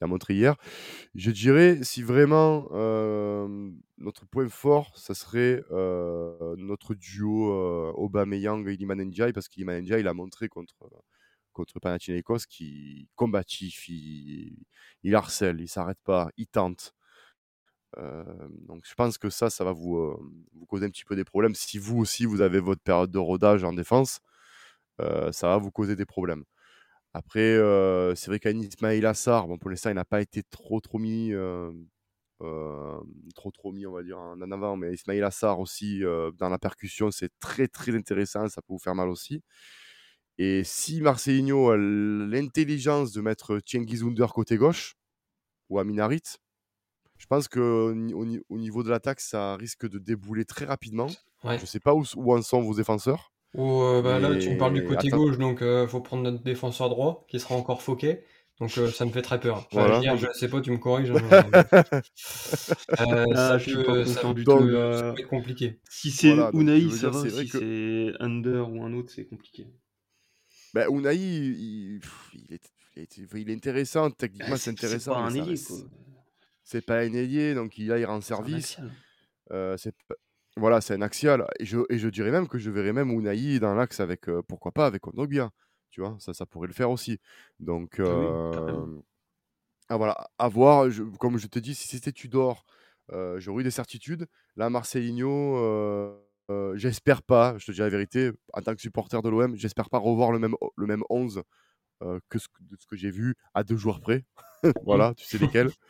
il 0.00 0.04
a 0.04 0.06
montré 0.06 0.34
hier. 0.34 0.54
Je 1.16 1.32
dirais, 1.32 1.78
si 1.82 2.02
vraiment 2.02 2.68
notre 3.98 4.24
point 4.26 4.48
fort, 4.48 4.96
ça 4.96 5.14
serait 5.14 5.64
notre 5.70 6.94
duo 6.94 7.92
Aubameyang 7.96 8.68
et 8.68 8.74
Iliman 8.74 9.02
Ndiaye, 9.02 9.32
parce 9.32 9.48
qu'Iliman 9.48 9.80
Ndiaye, 9.80 10.00
il 10.00 10.08
a 10.08 10.14
montré 10.14 10.48
contre, 10.48 10.74
contre 11.52 11.80
Panathinaikos 11.80 12.46
qu'il 12.48 13.06
combatif, 13.16 13.88
il, 13.88 15.14
harcèle, 15.14 15.60
il 15.60 15.68
s'arrête 15.68 15.98
pas, 16.04 16.30
il 16.36 16.46
tente. 16.46 16.94
donc 17.96 18.82
je 18.84 18.94
pense 18.94 19.18
que 19.18 19.30
ça, 19.30 19.50
ça 19.50 19.64
va 19.64 19.72
vous, 19.72 20.16
vous 20.54 20.66
causer 20.66 20.86
un 20.86 20.90
petit 20.90 21.04
peu 21.04 21.16
des 21.16 21.24
problèmes. 21.24 21.54
Si 21.54 21.78
vous 21.78 21.98
aussi, 21.98 22.24
vous 22.26 22.40
avez 22.40 22.60
votre 22.60 22.82
période 22.82 23.10
de 23.10 23.18
rodage 23.18 23.64
en 23.64 23.72
défense, 23.72 24.20
ça 24.98 25.48
va 25.48 25.58
vous 25.58 25.70
causer 25.70 25.96
des 25.96 26.06
problèmes. 26.06 26.44
Après, 27.14 27.56
c'est 28.16 28.26
vrai 28.28 28.38
qu'Anis 28.38 28.66
Ismail 28.66 29.04
Assar, 29.04 29.46
bon, 29.46 29.58
pour 29.58 29.70
l'instant, 29.70 29.90
il 29.90 29.94
n'a 29.94 30.04
pas 30.04 30.22
été 30.22 30.42
trop, 30.44 30.80
trop 30.80 30.98
mis, 30.98 31.32
trop, 33.34 33.50
trop 33.52 33.72
mis, 33.72 33.86
on 33.86 33.92
va 33.92 34.02
dire, 34.02 34.18
en, 34.18 34.40
avant. 34.50 34.76
Mais 34.76 34.94
Ismail 34.94 35.22
Assar 35.22 35.60
aussi, 35.60 36.00
dans 36.38 36.48
la 36.48 36.58
percussion, 36.58 37.10
c'est 37.10 37.30
très, 37.40 37.68
très 37.68 37.94
intéressant. 37.94 38.48
Ça 38.48 38.62
peut 38.62 38.72
vous 38.72 38.78
faire 38.78 38.94
mal 38.94 39.08
aussi. 39.10 39.42
Et 40.44 40.64
si 40.64 41.00
Marcelinho 41.00 41.70
a 41.70 41.76
l'intelligence 41.76 43.12
de 43.12 43.20
mettre 43.20 43.60
Cengiz 43.64 44.02
Under 44.02 44.32
côté 44.32 44.56
gauche, 44.56 44.96
ou 45.70 45.78
Aminarit, 45.78 46.34
je 47.16 47.26
pense 47.26 47.46
qu'au 47.46 47.92
au 47.92 48.58
niveau 48.58 48.82
de 48.82 48.90
l'attaque, 48.90 49.20
ça 49.20 49.54
risque 49.54 49.88
de 49.88 50.00
débouler 50.00 50.44
très 50.44 50.64
rapidement. 50.64 51.06
Je 51.44 51.52
ne 51.52 51.58
sais 51.64 51.78
pas 51.78 51.94
où, 51.94 52.02
où 52.16 52.34
en 52.34 52.42
sont 52.42 52.60
vos 52.60 52.74
défenseurs. 52.74 53.32
Oh, 53.56 54.00
bah, 54.02 54.18
là, 54.18 54.36
tu 54.36 54.50
me 54.50 54.58
parles 54.58 54.72
du 54.72 54.84
côté 54.84 55.10
gauche, 55.10 55.38
donc 55.38 55.58
il 55.60 55.66
euh, 55.68 55.86
faut 55.86 56.00
prendre 56.00 56.24
notre 56.24 56.42
défenseur 56.42 56.88
droit, 56.88 57.24
qui 57.28 57.38
sera 57.38 57.54
encore 57.54 57.80
foqué. 57.80 58.24
Donc 58.58 58.76
euh, 58.78 58.90
ça 58.90 59.04
me 59.04 59.12
fait 59.12 59.22
très 59.22 59.38
peur. 59.38 59.68
Enfin, 59.72 59.94
je, 59.94 60.00
dire, 60.00 60.34
sais 60.34 60.48
pas, 60.48 60.60
tu 60.60 60.72
me 60.72 60.78
corriges. 60.78 61.12
Hein, 61.12 61.22
euh, 63.00 63.34
ça, 63.36 63.58
peut, 63.58 64.00
être 65.18 65.28
compliqué. 65.28 65.78
Si 65.88 66.10
c'est 66.10 66.34
Unai, 66.52 66.90
ça 66.90 67.10
va. 67.10 67.28
Si 67.28 67.46
c'est 67.46 68.12
Under 68.18 68.68
ou 68.68 68.82
un 68.82 68.92
autre, 68.94 69.12
c'est 69.14 69.26
compliqué. 69.26 69.68
Bah, 70.72 70.86
Unai, 70.88 71.16
il, 71.16 72.00
est, 72.50 72.70
il, 72.96 73.50
est, 73.50 73.54
intéressant. 73.54 74.10
Techniquement, 74.10 74.56
c'est 74.56 74.70
intéressant. 74.70 75.12
C'est 75.14 75.32
pas 75.32 75.40
un 75.40 75.44
ailier. 75.46 75.56
C'est 76.64 76.86
pas 76.86 76.98
un 76.98 77.12
ailier, 77.12 77.54
donc 77.54 77.76
il, 77.78 77.84
il 77.86 78.04
rend 78.04 78.20
service. 78.20 78.78
C'est 79.76 79.94
voilà, 80.56 80.80
c'est 80.80 80.94
un 80.94 81.02
axial. 81.02 81.46
Et 81.58 81.64
je, 81.64 81.78
et 81.88 81.98
je 81.98 82.08
dirais 82.08 82.30
même 82.30 82.46
que 82.46 82.58
je 82.58 82.70
verrais 82.70 82.92
même 82.92 83.10
Unai 83.10 83.58
dans 83.58 83.74
l'axe 83.74 84.00
avec, 84.00 84.28
euh, 84.28 84.42
pourquoi 84.42 84.72
pas, 84.72 84.86
avec 84.86 85.00
Kondogbia. 85.02 85.50
Tu 85.90 86.00
vois, 86.00 86.16
ça, 86.20 86.34
ça 86.34 86.46
pourrait 86.46 86.68
le 86.68 86.74
faire 86.74 86.90
aussi. 86.90 87.18
Donc, 87.60 87.96
ah 87.98 88.02
euh, 88.02 88.86
ah, 89.88 89.96
voilà, 89.96 90.30
à 90.38 90.48
voir. 90.48 90.88
comme 91.18 91.38
je 91.38 91.46
te 91.46 91.58
dis, 91.58 91.74
si 91.74 91.88
c'était 91.88 92.12
Tudor, 92.12 92.64
euh, 93.12 93.38
j'aurais 93.40 93.60
eu 93.60 93.64
des 93.64 93.70
certitudes. 93.70 94.26
Là, 94.56 94.70
Marcelinho, 94.70 95.56
euh, 95.56 96.18
j'espère 96.74 97.22
pas, 97.22 97.56
je 97.58 97.66
te 97.66 97.72
dis 97.72 97.80
la 97.80 97.88
vérité, 97.88 98.30
en 98.52 98.62
tant 98.62 98.74
que 98.74 98.80
supporter 98.80 99.20
de 99.22 99.28
l'OM, 99.28 99.56
j'espère 99.56 99.90
pas 99.90 99.98
revoir 99.98 100.32
le 100.32 100.38
même, 100.38 100.54
le 100.76 100.86
même 100.86 101.02
11 101.10 101.42
que 102.28 102.38
ce, 102.38 102.48
ce 102.80 102.86
que 102.86 102.96
j'ai 102.96 103.10
vu 103.10 103.36
à 103.54 103.62
deux 103.62 103.76
joueurs 103.76 104.00
près. 104.00 104.24
voilà, 104.84 105.14
tu 105.14 105.24
sais 105.24 105.38
lesquels. 105.38 105.70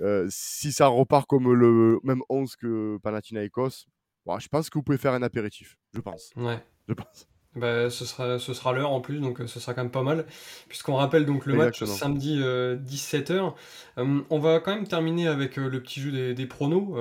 Euh, 0.00 0.26
si 0.28 0.72
ça 0.72 0.86
repart 0.88 1.26
comme 1.26 1.52
le 1.52 2.00
même 2.02 2.22
11 2.28 2.56
que 2.56 2.98
Panathinaikos, 3.02 3.86
bon, 4.26 4.38
je 4.38 4.48
pense 4.48 4.70
que 4.70 4.78
vous 4.78 4.82
pouvez 4.82 4.98
faire 4.98 5.12
un 5.12 5.22
apéritif. 5.22 5.76
Je 5.92 6.00
pense. 6.00 6.32
Ouais. 6.36 6.58
Je 6.88 6.94
pense. 6.94 7.28
Bah, 7.56 7.88
ce 7.88 8.04
sera, 8.04 8.38
ce 8.38 8.52
sera 8.52 8.72
l'heure 8.72 8.90
en 8.90 9.00
plus, 9.00 9.20
donc 9.20 9.40
euh, 9.40 9.46
ce 9.46 9.60
sera 9.60 9.74
quand 9.74 9.82
même 9.82 9.90
pas 9.92 10.02
mal. 10.02 10.26
Puisqu'on 10.68 10.94
rappelle 10.96 11.24
donc 11.24 11.46
le 11.46 11.54
match 11.54 11.84
samedi 11.84 12.40
17h. 12.40 13.54
Euh, 13.98 14.20
on 14.30 14.38
va 14.38 14.60
quand 14.60 14.74
même 14.74 14.88
terminer 14.88 15.28
avec 15.28 15.56
le 15.56 15.82
petit 15.82 16.00
jeu 16.00 16.10
des, 16.10 16.34
des 16.34 16.46
pronos. 16.46 16.94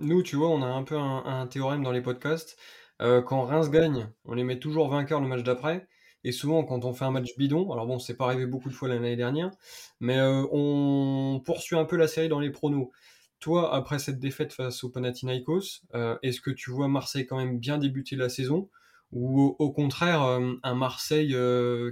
nous, 0.00 0.22
tu 0.22 0.36
vois, 0.36 0.48
on 0.48 0.62
a 0.62 0.66
un 0.66 0.82
peu 0.82 0.96
un, 0.96 1.24
un 1.24 1.46
théorème 1.46 1.82
dans 1.82 1.92
les 1.92 2.02
podcasts. 2.02 2.58
quand 2.98 3.42
Reims 3.44 3.70
gagne, 3.70 4.08
on 4.24 4.34
les 4.34 4.44
met 4.44 4.58
toujours 4.58 4.88
vainqueurs 4.88 5.20
le 5.20 5.28
match 5.28 5.42
d'après. 5.42 5.86
Et 6.26 6.32
souvent, 6.32 6.64
quand 6.64 6.84
on 6.84 6.92
fait 6.92 7.04
un 7.04 7.12
match 7.12 7.36
bidon, 7.36 7.70
alors 7.70 7.86
bon, 7.86 8.00
c'est 8.00 8.16
pas 8.16 8.24
arrivé 8.24 8.46
beaucoup 8.46 8.68
de 8.68 8.74
fois 8.74 8.88
l'année 8.88 9.14
dernière, 9.14 9.52
mais 10.00 10.18
euh, 10.18 10.44
on 10.50 11.40
poursuit 11.44 11.76
un 11.76 11.84
peu 11.84 11.96
la 11.96 12.08
série 12.08 12.28
dans 12.28 12.40
les 12.40 12.50
pronos. 12.50 12.90
Toi, 13.38 13.72
après 13.72 14.00
cette 14.00 14.18
défaite 14.18 14.52
face 14.52 14.82
au 14.82 14.90
Panathinaikos, 14.90 15.82
euh, 15.94 16.18
est-ce 16.24 16.40
que 16.40 16.50
tu 16.50 16.72
vois 16.72 16.88
Marseille 16.88 17.26
quand 17.26 17.36
même 17.36 17.60
bien 17.60 17.78
débuter 17.78 18.16
la 18.16 18.28
saison? 18.28 18.68
Ou 19.12 19.56
au, 19.58 19.72
contraire 19.72 20.22
euh, 20.22 20.54
un 20.62 20.74
Marseille 20.74 21.36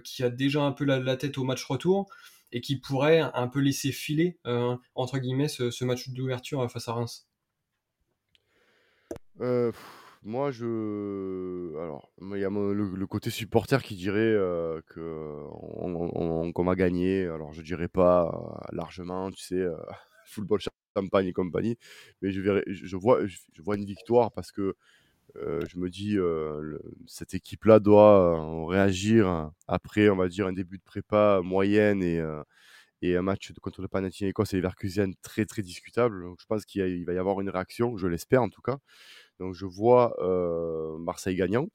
qui 0.05 0.23
a 0.23 0.31
déjà 0.31 0.63
un 0.63 0.73
peu 0.73 0.85
la, 0.85 1.17
tête 1.17 1.39
au 1.39 1.45
match 1.45 1.65
retour 1.65 2.07
et 2.53 2.61
qui 2.61 2.79
pourrait 2.79 3.21
un 3.21 3.49
peu 3.49 3.61
laisser 3.61 3.93
filer 3.93 4.39
entre 4.95 5.19
guillemets 5.19 5.49
ce, 5.49 5.85
match 5.85 6.09
d'ouverture 6.11 6.71
face 6.71 6.89
à 6.89 6.93
Reims 6.93 7.27
moi, 10.27 10.51
je. 10.51 11.77
Alors, 11.79 12.11
il 12.23 12.39
y 12.39 12.45
a 12.45 12.49
le, 12.49 13.07
côté 13.07 13.29
supporter 13.29 13.83
qui 13.83 13.95
dirait 13.95 14.35
qu'on 14.95 16.53
qu'on 16.53 16.69
a 16.69 16.75
gagné. 16.75 17.27
Alors, 17.27 17.53
je 17.53 17.61
dirais 17.61 17.89
pas 17.89 18.33
largement, 18.73 19.31
tu 19.31 19.45
sais, 19.45 19.63
football 20.27 20.61
champagne 20.95 21.27
et 21.27 21.33
compagnie, 21.33 21.77
mais 22.23 22.31
je, 22.31 22.41
vois, 22.97 23.27
je, 23.27 23.63
vois 23.63 23.77
une 23.77 23.85
victoire 23.85 24.33
parce 24.33 24.53
que 24.53 24.77
je 25.37 25.79
me 25.79 25.89
dis, 25.91 26.17
cette 27.07 27.35
équipe-là 27.35 27.81
doit 27.81 28.69
réagir 28.69 29.51
après, 29.69 30.09
on 30.09 30.17
va 30.17 30.29
dire, 30.29 30.47
un 30.47 30.53
début 30.53 30.79
de 30.79 30.83
prépa 30.85 31.41
moyenne 31.43 32.03
et, 32.03 32.23
et 33.03 33.17
un 33.17 33.23
match 33.23 33.53
contre 33.61 33.83
le 33.83 33.89
Panathinaikos 33.89 34.45
et 34.53 34.57
Leverkusen 34.57 35.15
très, 35.23 35.45
très 35.45 35.63
discutable. 35.63 36.23
Donc, 36.23 36.39
je 36.41 36.47
pense 36.47 36.65
qu'il 36.65 37.05
va 37.05 37.13
y 37.13 37.19
avoir 37.19 37.41
une 37.41 37.51
réaction, 37.51 37.97
je 37.97 38.07
l'espère 38.07 38.43
en 38.43 38.49
tout 38.49 38.63
cas. 38.63 38.79
Donc 39.41 39.55
je 39.55 39.67
vois 39.67 40.15
Marseille 40.99 41.37
gagnant. 41.37 41.69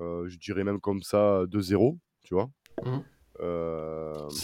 je 0.00 0.36
dirais 0.38 0.64
même 0.64 0.80
comme 0.80 1.02
ça 1.02 1.44
2-0, 1.46 1.98
tu 2.22 2.34
vois. 2.34 2.50
Mmh. 2.84 2.98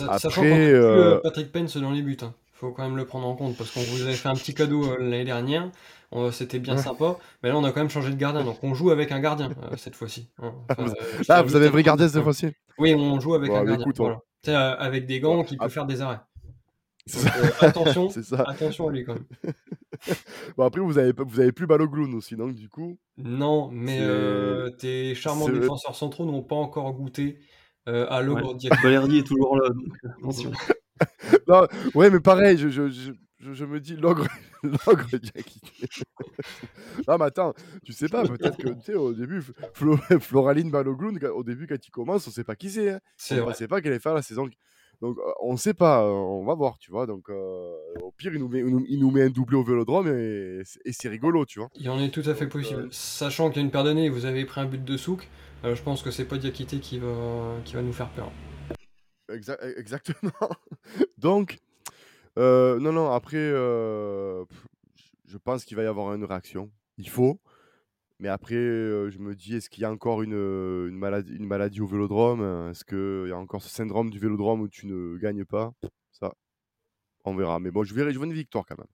après, 0.08 1.20
Patrick 1.22 1.52
Pence 1.52 1.76
dans 1.76 1.92
les 1.92 2.02
buts. 2.02 2.16
Il 2.20 2.24
hein. 2.24 2.34
faut 2.52 2.72
quand 2.72 2.82
même 2.82 2.96
le 2.96 3.04
prendre 3.04 3.26
en 3.26 3.36
compte 3.36 3.56
parce 3.56 3.70
qu'on 3.70 3.80
vous 3.80 4.02
avait 4.02 4.14
fait 4.14 4.28
un 4.28 4.34
petit 4.34 4.54
cadeau 4.54 4.96
l'année 4.96 5.24
dernière. 5.24 5.70
C'était 6.30 6.58
bien 6.58 6.76
sympa. 6.76 7.16
Mais 7.42 7.48
là, 7.48 7.56
on 7.56 7.64
a 7.64 7.72
quand 7.72 7.80
même 7.80 7.90
changé 7.90 8.10
de 8.10 8.16
gardien. 8.16 8.44
Donc 8.44 8.58
on 8.62 8.74
joue 8.74 8.90
avec 8.90 9.12
un 9.12 9.20
gardien 9.20 9.50
cette 9.76 9.96
fois-ci. 9.96 10.28
Hein. 10.42 10.52
ah, 11.28 11.42
vous 11.42 11.56
avez 11.56 11.66
un 11.66 11.70
vrai 11.70 11.82
gardien 11.82 12.08
cette 12.08 12.22
fois-ci 12.22 12.48
Oui, 12.78 12.94
on 12.94 13.18
joue 13.20 13.34
avec 13.34 13.50
un 13.50 13.64
gardien. 13.64 14.20
avec 14.78 15.06
des 15.06 15.20
gants 15.20 15.44
qui 15.44 15.56
peut 15.56 15.68
faire 15.68 15.86
des 15.86 16.00
arrêts. 16.00 16.20
Euh, 17.14 17.50
attention, 17.60 18.08
attention 18.46 18.88
à 18.88 18.92
lui 18.92 19.04
quand 19.04 19.12
même. 19.12 19.26
bon, 20.56 20.64
après, 20.64 20.80
vous 20.80 20.96
avez, 20.96 21.12
vous 21.16 21.40
avez 21.40 21.52
plus 21.52 21.66
Balogun 21.66 22.14
aussi, 22.14 22.34
donc 22.34 22.54
du 22.54 22.70
coup? 22.70 22.98
Non, 23.18 23.70
mais 23.70 23.98
euh, 24.00 24.70
tes 24.70 25.14
charmants 25.14 25.48
défenseurs 25.48 25.94
centraux 25.94 26.24
n'ont 26.24 26.42
pas 26.42 26.56
encore 26.56 26.92
goûté 26.94 27.40
euh, 27.88 28.06
à 28.08 28.22
l'ogre 28.22 28.54
ouais. 28.54 28.70
Balerdi 28.82 29.18
est 29.18 29.26
toujours 29.26 29.56
là, 29.56 29.68
donc 29.68 29.94
attention. 30.18 30.52
non, 31.46 31.66
ouais, 31.94 32.08
mais 32.08 32.20
pareil, 32.20 32.56
je, 32.56 32.70
je, 32.70 32.88
je, 32.88 33.12
je 33.52 33.64
me 33.64 33.80
dis 33.80 33.96
l'ogre, 33.96 34.26
l'ogre 34.62 35.06
non, 37.08 37.18
mais 37.18 37.24
attends, 37.24 37.54
tu 37.84 37.92
sais 37.92 38.08
pas, 38.08 38.26
peut-être 38.26 38.56
que 38.56 38.68
tu 38.68 38.82
sais, 38.82 38.94
au 38.94 39.12
début, 39.12 39.42
Floraline 40.20 40.70
Balogun, 40.70 41.16
au 41.28 41.44
début, 41.44 41.66
quand 41.66 41.86
il 41.86 41.90
commence, 41.90 42.26
on 42.26 42.30
sait 42.30 42.44
pas 42.44 42.56
qui 42.56 42.70
c'est. 42.70 42.90
Hein. 42.90 43.00
on 43.32 43.48
ne 43.48 43.54
sait 43.54 43.68
pas 43.68 43.80
quelle 43.80 43.92
est 43.92 43.98
faire 43.98 44.14
la 44.14 44.22
saison 44.22 44.48
donc 45.00 45.18
on 45.42 45.52
ne 45.52 45.58
sait 45.58 45.74
pas, 45.74 46.06
on 46.06 46.44
va 46.44 46.54
voir, 46.54 46.78
tu 46.78 46.92
vois. 46.92 47.06
Donc 47.06 47.28
au 47.28 48.12
pire, 48.16 48.32
il 48.32 48.38
nous, 48.38 48.48
met, 48.48 48.62
il 48.88 49.00
nous 49.00 49.10
met 49.10 49.22
un 49.22 49.28
doublé 49.28 49.56
au 49.56 49.64
vélodrome 49.64 50.08
et, 50.08 50.62
c'est 50.64 51.08
rigolo, 51.08 51.44
tu 51.44 51.58
vois. 51.58 51.68
Il 51.74 51.90
en 51.90 52.00
est 52.00 52.10
tout 52.10 52.22
à 52.26 52.34
fait 52.34 52.46
possible. 52.46 52.88
Sachant 52.92 53.48
qu'il 53.48 53.56
y 53.56 53.58
a 53.58 53.64
une 53.64 53.72
paire 53.72 53.84
d'années, 53.84 54.08
vous 54.08 54.24
avez 54.24 54.44
pris 54.44 54.60
un 54.60 54.66
but 54.66 54.82
de 54.82 54.96
souk, 54.96 55.28
je 55.64 55.82
pense 55.82 56.02
que 56.02 56.12
c'est 56.12 56.24
pas 56.24 56.38
Diakité 56.38 56.78
qui 56.78 57.00
va, 57.00 57.56
qui 57.64 57.74
va 57.74 57.82
nous 57.82 57.92
faire 57.92 58.08
peur. 58.10 58.30
exactement. 59.76 60.30
Donc, 61.18 61.58
Euh, 62.38 62.78
non, 62.80 62.92
non, 62.92 63.10
après, 63.10 63.36
euh, 63.38 64.44
pff, 64.46 64.66
je 65.26 65.38
pense 65.38 65.64
qu'il 65.64 65.76
va 65.76 65.82
y 65.82 65.86
avoir 65.86 66.14
une 66.14 66.24
réaction. 66.24 66.70
Il 66.98 67.08
faut. 67.08 67.40
Mais 68.20 68.28
après, 68.28 68.54
euh, 68.54 69.10
je 69.10 69.18
me 69.18 69.34
dis, 69.34 69.56
est-ce 69.56 69.68
qu'il 69.68 69.82
y 69.82 69.84
a 69.84 69.90
encore 69.90 70.22
une, 70.22 70.34
euh, 70.34 70.88
une 70.88 70.96
maladie, 70.96 71.34
une 71.34 71.46
maladie 71.46 71.80
au 71.80 71.86
vélodrome? 71.86 72.70
Est-ce 72.70 72.84
qu'il 72.84 73.28
y 73.28 73.32
a 73.32 73.38
encore 73.38 73.62
ce 73.62 73.68
syndrome 73.68 74.10
du 74.10 74.18
vélodrome 74.18 74.60
où 74.60 74.68
tu 74.68 74.86
ne 74.86 75.18
gagnes 75.18 75.44
pas? 75.44 75.72
Ça, 76.12 76.32
on 77.24 77.34
verra. 77.34 77.58
Mais 77.58 77.70
bon, 77.70 77.84
je 77.84 77.94
verrai, 77.94 78.12
je 78.12 78.18
veux 78.18 78.26
une 78.26 78.32
victoire 78.32 78.64
quand 78.66 78.78
même. 78.78 78.86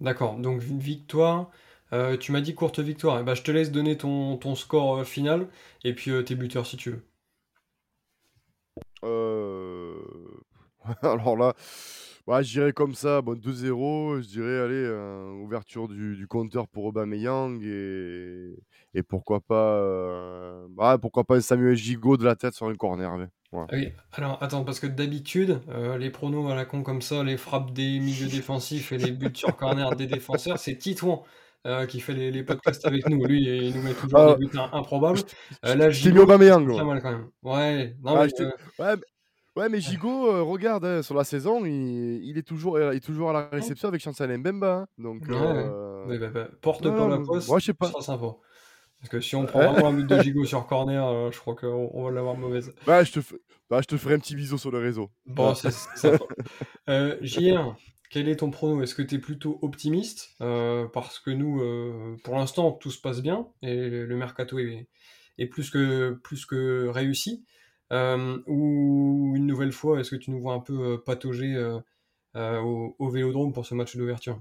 D'accord, 0.00 0.36
donc 0.38 0.64
une 0.66 0.78
victoire. 0.78 1.50
Euh, 1.92 2.16
tu 2.16 2.32
m'as 2.32 2.40
dit 2.40 2.54
courte 2.54 2.78
victoire. 2.80 3.20
Eh 3.20 3.22
ben, 3.22 3.34
je 3.34 3.42
te 3.42 3.50
laisse 3.50 3.70
donner 3.70 3.96
ton, 3.96 4.36
ton 4.38 4.54
score 4.54 4.98
euh, 4.98 5.04
final 5.04 5.48
et 5.84 5.94
puis 5.94 6.10
euh, 6.10 6.22
tes 6.22 6.34
buteurs 6.34 6.66
si 6.66 6.76
tu 6.76 6.90
veux. 6.90 7.02
Euh, 9.04 10.00
Alors 11.02 11.36
là, 11.36 11.54
bah, 12.26 12.42
je 12.42 12.52
dirais 12.52 12.72
comme 12.72 12.94
ça, 12.94 13.20
bon, 13.22 13.36
2-0, 13.38 14.20
je 14.20 14.26
dirais, 14.28 14.58
allez, 14.60 14.74
euh, 14.74 15.30
ouverture 15.42 15.88
du, 15.88 16.16
du 16.16 16.26
compteur 16.26 16.68
pour 16.68 16.84
Aubameyang 16.86 17.60
et, 17.62 18.54
et 18.94 19.02
pourquoi 19.02 19.40
pas, 19.40 19.76
euh, 19.78 20.66
bah, 20.70 20.98
pourquoi 21.00 21.24
pas 21.24 21.40
Samuel 21.40 21.74
Gigot 21.76 22.16
de 22.16 22.24
la 22.24 22.36
tête 22.36 22.54
sur 22.54 22.66
un 22.66 22.74
corner. 22.76 23.26
Ah 23.52 23.66
oui, 23.72 23.92
alors 24.12 24.42
attends, 24.42 24.64
parce 24.64 24.80
que 24.80 24.86
d'habitude, 24.86 25.60
euh, 25.68 25.98
les 25.98 26.10
pronos 26.10 26.50
à 26.50 26.54
la 26.54 26.64
con 26.64 26.82
comme 26.82 27.02
ça, 27.02 27.22
les 27.22 27.36
frappes 27.36 27.72
des 27.72 27.98
milieux 28.00 28.26
défensifs 28.28 28.92
et 28.92 28.98
les 28.98 29.12
buts 29.12 29.30
sur 29.34 29.56
corner 29.56 29.94
des 29.94 30.06
défenseurs, 30.06 30.58
c'est 30.58 30.76
Titouan 30.78 31.24
euh, 31.66 31.86
qui 31.86 32.00
fait 32.00 32.14
les, 32.14 32.30
les 32.30 32.42
podcasts 32.42 32.84
avec 32.86 33.06
nous. 33.08 33.24
Lui, 33.24 33.42
il 33.68 33.74
nous 33.74 33.82
met 33.82 33.94
toujours 33.94 34.18
Ah, 34.18 34.34
des 34.38 34.46
buts 34.46 34.58
im- 34.58 34.70
improbables. 34.72 35.20
Euh, 35.64 35.74
là, 35.76 35.90
je 35.90 36.02
t'ai 36.02 36.12
mis 36.12 36.18
Aubameyang. 36.18 36.66
mal 36.84 37.02
quand 37.02 37.12
même. 37.12 37.30
Ouais, 37.42 37.94
non, 38.02 38.16
Ah, 38.18 38.26
mais, 38.26 38.40
euh, 38.40 38.50
ouais, 38.78 38.96
ouais, 39.56 39.68
mais 39.68 39.80
Gigot, 39.80 40.28
euh, 40.28 40.42
regarde, 40.42 40.84
hein, 40.84 41.02
sur 41.02 41.14
la 41.14 41.24
saison, 41.24 41.64
il, 41.64 42.22
il 42.24 42.38
est 42.38 42.42
toujours, 42.42 42.78
il 42.78 42.96
est 42.96 43.00
toujours 43.00 43.30
à 43.30 43.32
la 43.32 43.48
réception 43.50 43.88
avec 43.88 44.00
Chancel 44.02 44.36
Mbemba. 44.38 44.74
hein. 44.82 44.86
Donc, 44.98 45.28
Ouais, 45.28 45.52
ouais. 45.52 45.74
euh, 46.04 46.04
ouais, 46.04 46.18
bah, 46.18 46.28
bah, 46.30 46.48
porte 46.60 46.90
pas 46.90 47.08
la 47.08 47.18
poste, 47.20 47.48
moi, 47.48 47.58
je 47.58 47.66
sais 47.66 47.74
ce 47.80 47.88
pas. 47.88 47.90
sera 47.90 48.02
sympa. 48.02 48.36
Parce 49.00 49.10
que 49.10 49.20
si 49.20 49.36
on 49.36 49.46
prend 49.46 49.64
vraiment 49.64 49.88
un 49.88 49.94
but 49.94 50.06
de 50.06 50.18
Gigot 50.18 50.44
sur 50.46 50.66
corner, 50.66 51.06
euh, 51.08 51.30
je 51.32 51.38
crois 51.40 51.56
qu'on 51.56 51.90
on 51.94 52.04
va 52.04 52.10
l'avoir 52.12 52.36
mauvaise. 52.36 52.74
Bah, 52.86 53.04
je 53.04 53.12
te, 53.12 53.20
f- 53.20 53.38
bah, 53.70 53.80
je 53.80 53.86
te 53.86 53.96
ferai 53.96 54.14
un 54.14 54.18
petit 54.18 54.34
bisou 54.34 54.58
sur 54.58 54.70
le 54.70 54.78
réseau. 54.78 55.10
Bon, 55.26 55.54
c'est 55.54 55.70
sympa. 55.70 56.24
Euh, 56.88 57.18
JR, 57.22 57.76
quel 58.10 58.28
est 58.28 58.36
ton 58.36 58.50
prono? 58.50 58.82
Est-ce 58.82 58.94
que 58.94 59.02
tu 59.02 59.16
es 59.16 59.18
plutôt 59.18 59.58
optimiste? 59.62 60.30
Euh, 60.42 60.86
parce 60.88 61.18
que 61.20 61.30
nous, 61.30 61.60
euh, 61.62 62.16
pour 62.24 62.36
l'instant, 62.36 62.72
tout 62.72 62.90
se 62.90 63.00
passe 63.00 63.22
bien 63.22 63.48
et 63.62 63.76
le, 63.76 64.06
le 64.06 64.16
mercato 64.16 64.58
est, 64.58 64.88
est 65.38 65.46
plus 65.46 65.70
que, 65.70 66.18
plus 66.24 66.46
que 66.46 66.88
réussi. 66.88 67.44
Euh, 67.92 68.40
ou 68.46 69.34
une 69.36 69.46
nouvelle 69.46 69.72
fois, 69.72 70.00
est-ce 70.00 70.10
que 70.10 70.16
tu 70.16 70.30
nous 70.30 70.40
vois 70.40 70.54
un 70.54 70.60
peu 70.60 70.94
euh, 70.94 70.98
patauger 70.98 71.54
euh, 71.54 72.60
au, 72.60 73.10
Vélodrome 73.10 73.52
pour 73.52 73.66
ce 73.66 73.74
match 73.74 73.96
d'ouverture? 73.96 74.40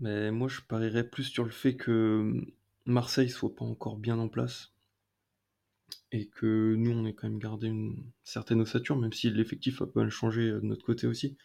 Mais 0.00 0.30
moi, 0.30 0.46
je 0.48 0.60
parierais 0.60 1.08
plus 1.08 1.24
sur 1.24 1.44
le 1.44 1.50
fait 1.50 1.74
que 1.74 2.46
Marseille 2.86 3.28
soit 3.28 3.54
pas 3.54 3.64
encore 3.64 3.96
bien 3.96 4.18
en 4.18 4.28
place 4.28 4.72
et 6.12 6.26
que 6.28 6.74
nous, 6.76 6.92
on 6.92 7.04
ait 7.04 7.12
quand 7.12 7.28
même 7.28 7.40
gardé 7.40 7.66
une 7.66 8.04
certaine 8.22 8.60
ossature, 8.60 8.96
même 8.96 9.12
si 9.12 9.28
l'effectif 9.30 9.82
a 9.82 9.86
pas 9.86 10.00
mal 10.00 10.10
changé 10.10 10.50
de 10.50 10.60
notre 10.60 10.84
côté 10.86 11.06
aussi. 11.08 11.36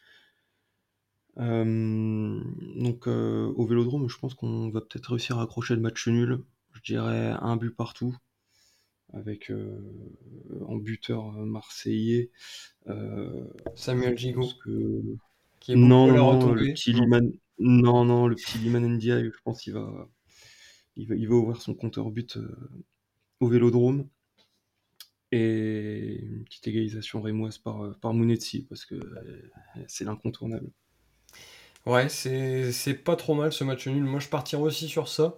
Donc, 1.36 3.08
au 3.08 3.66
Vélodrome, 3.66 4.08
je 4.08 4.18
pense 4.20 4.36
qu'on 4.36 4.70
va 4.70 4.82
peut-être 4.82 5.10
réussir 5.10 5.40
à 5.40 5.44
accrocher 5.44 5.74
le 5.76 5.82
match 5.82 6.08
nul. 6.08 6.44
Je 6.74 6.82
dirais 6.82 7.36
un 7.42 7.56
but 7.58 7.72
partout, 7.72 8.16
avec 9.14 9.52
euh, 9.52 9.80
en 10.66 10.76
buteur 10.76 11.32
marseillais. 11.32 12.32
Euh, 12.88 13.46
Samuel 13.76 14.18
Gigot, 14.18 14.50
que 14.64 15.02
qui 15.60 15.74
est 15.74 15.76
non, 15.76 16.08
le 16.54 16.74
petit. 16.74 16.92
Liman, 16.94 17.32
non, 17.60 18.04
non, 18.06 18.28
le 18.28 18.36
petit 18.36 18.58
Liman 18.58 18.82
Ndiaye, 18.82 19.32
je 19.34 19.42
pense 19.44 19.62
qu'il 19.62 19.74
va, 19.74 20.10
il 20.96 21.08
va, 21.08 21.16
il 21.16 21.28
va 21.28 21.36
ouvrir 21.36 21.62
son 21.62 21.74
compteur 21.74 22.12
but 22.12 22.38
euh, 22.38 22.56
au 23.40 23.48
Vélodrome 23.48 24.08
et 25.32 26.20
une 26.22 26.44
petite 26.44 26.68
égalisation 26.68 27.22
rémoise 27.22 27.58
par, 27.58 27.98
par 28.00 28.14
Mounetzi 28.14 28.68
parce 28.70 28.86
que 28.86 28.96
c'est 29.88 30.04
l'incontournable. 30.04 30.70
Ouais, 31.86 32.08
c'est 32.08 32.72
c'est 32.72 32.94
pas 32.94 33.16
trop 33.16 33.34
mal 33.34 33.52
ce 33.52 33.64
match 33.64 33.88
nul. 33.88 34.04
Moi, 34.04 34.20
je 34.20 34.30
partirais 34.30 34.62
aussi 34.62 34.88
sur 34.88 35.08
ça, 35.08 35.36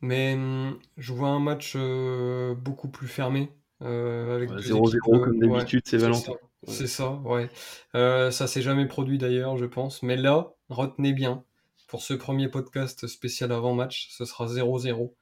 mais 0.00 0.34
hum, 0.34 0.78
je 0.96 1.12
vois 1.12 1.28
un 1.28 1.40
match 1.40 1.74
euh, 1.76 2.54
beaucoup 2.54 2.88
plus 2.88 3.08
fermé, 3.08 3.52
euh, 3.82 4.34
avec 4.36 4.50
Ouais, 4.50 4.62
deux 4.62 4.74
0-0 4.74 4.88
équipes. 4.88 5.08
euh, 5.12 5.18
comme 5.20 5.38
d'habitude, 5.38 5.82
c'est 5.84 5.98
Valentin. 5.98 6.32
C'est 6.66 6.86
ça, 6.88 7.12
ouais. 7.24 7.48
Euh, 7.94 8.30
ça 8.30 8.46
s'est 8.46 8.62
jamais 8.62 8.86
produit 8.86 9.18
d'ailleurs, 9.18 9.56
je 9.56 9.64
pense. 9.66 10.02
Mais 10.02 10.16
là, 10.16 10.52
retenez 10.68 11.12
bien, 11.12 11.44
pour 11.86 12.02
ce 12.02 12.14
premier 12.14 12.48
podcast 12.48 13.06
spécial 13.06 13.52
avant-match, 13.52 14.08
ce 14.10 14.24
sera 14.24 14.46
0-0 14.48 15.14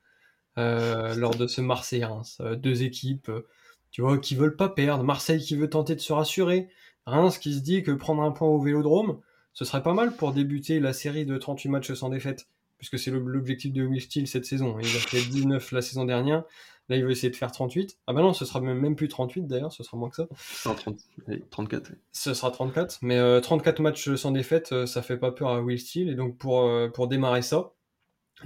euh, 0.58 1.14
lors 1.16 1.34
de 1.36 1.46
ce 1.46 1.60
Marseille-Reims. 1.60 2.38
Euh, 2.40 2.56
deux 2.56 2.82
équipes, 2.82 3.28
euh, 3.28 3.46
tu 3.90 4.00
vois, 4.02 4.18
qui 4.18 4.34
veulent 4.34 4.56
pas 4.56 4.68
perdre. 4.68 5.04
Marseille 5.04 5.40
qui 5.40 5.56
veut 5.56 5.70
tenter 5.70 5.94
de 5.94 6.00
se 6.00 6.12
rassurer. 6.12 6.68
Reims 7.06 7.38
qui 7.38 7.54
se 7.54 7.60
dit 7.60 7.82
que 7.82 7.92
prendre 7.92 8.22
un 8.22 8.32
point 8.32 8.48
au 8.48 8.60
Vélodrome, 8.60 9.20
ce 9.52 9.64
serait 9.64 9.82
pas 9.82 9.94
mal 9.94 10.16
pour 10.16 10.32
débuter 10.32 10.80
la 10.80 10.92
série 10.92 11.24
de 11.26 11.36
38 11.38 11.68
matchs 11.68 11.92
sans 11.94 12.08
défaite, 12.08 12.48
puisque 12.78 12.98
c'est 12.98 13.10
l'objectif 13.10 13.72
de 13.72 13.84
Will 13.84 14.00
Steele 14.00 14.26
cette 14.26 14.44
saison. 14.44 14.78
Il 14.78 14.86
a 14.86 15.00
fait 15.00 15.20
19 15.20 15.72
la 15.72 15.82
saison 15.82 16.04
dernière. 16.04 16.44
Là, 16.88 16.96
il 16.96 17.04
veut 17.04 17.10
essayer 17.10 17.30
de 17.30 17.36
faire 17.36 17.50
38. 17.50 17.98
Ah 18.06 18.12
bah 18.12 18.22
non, 18.22 18.32
ce 18.32 18.44
sera 18.44 18.60
même, 18.60 18.78
même 18.78 18.94
plus 18.94 19.08
38 19.08 19.46
d'ailleurs, 19.46 19.72
ce 19.72 19.82
sera 19.82 19.96
moins 19.96 20.08
que 20.08 20.16
ça. 20.16 20.28
Non, 20.66 20.74
30 20.74 21.00
allez, 21.26 21.42
34. 21.50 21.90
ouais. 21.90 21.96
Ce 22.12 22.32
sera 22.32 22.50
34, 22.50 22.98
mais 23.02 23.18
euh, 23.18 23.40
34 23.40 23.80
matchs 23.80 24.14
sans 24.14 24.30
défaite, 24.30 24.70
euh, 24.72 24.86
ça 24.86 25.02
fait 25.02 25.16
pas 25.16 25.32
peur 25.32 25.48
à 25.50 25.60
Will 25.60 25.80
Steele. 25.80 26.08
Et 26.08 26.14
donc 26.14 26.38
pour, 26.38 26.60
euh, 26.60 26.88
pour 26.88 27.08
démarrer 27.08 27.42
ça, 27.42 27.72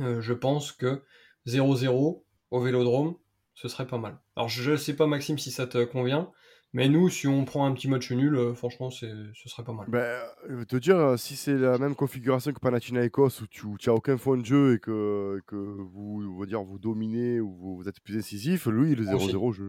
euh, 0.01 0.21
je 0.23 0.33
pense 0.33 0.73
que 0.73 1.03
0-0 1.47 2.25
au 2.51 2.61
Vélodrome, 2.61 3.17
ce 3.55 3.69
serait 3.69 3.87
pas 3.87 3.99
mal. 3.99 4.19
Alors 4.37 4.49
je 4.49 4.75
sais 4.75 4.97
pas 4.97 5.07
Maxime 5.07 5.39
si 5.39 5.51
ça 5.51 5.67
te 5.67 5.85
convient, 5.85 6.31
mais 6.73 6.89
nous, 6.89 7.09
si 7.09 7.27
on 7.27 7.45
prend 7.45 7.67
un 7.67 7.73
petit 7.73 7.89
match 7.89 8.11
nul, 8.13 8.37
euh, 8.37 8.55
franchement, 8.55 8.91
c'est, 8.91 9.11
ce 9.35 9.49
serait 9.49 9.65
pas 9.65 9.73
mal. 9.73 9.87
Ben, 9.89 10.21
je 10.49 10.55
veux 10.55 10.67
te 10.67 10.77
dire, 10.77 10.97
euh, 10.97 11.17
si 11.17 11.37
c'est 11.37 11.57
la 11.57 11.79
même 11.79 11.95
configuration 11.95 12.53
que 12.53 12.61
Panathinaikos 12.61 13.41
où 13.43 13.47
tu 13.47 13.67
n'as 13.87 13.93
aucun 13.93 14.17
fond 14.17 14.37
de 14.37 14.45
jeu 14.45 14.75
et 14.75 14.79
que, 14.79 15.41
que 15.47 15.57
vous, 15.57 16.45
dire, 16.47 16.63
vous 16.63 16.79
dominez 16.79 17.41
ou 17.41 17.53
vous, 17.57 17.77
vous 17.77 17.89
êtes 17.89 18.01
plus 18.01 18.17
incisif, 18.19 18.67
lui, 18.67 18.95
le 18.95 19.03
Aussi. 19.15 19.33
0-0, 19.33 19.53
je 19.53 19.63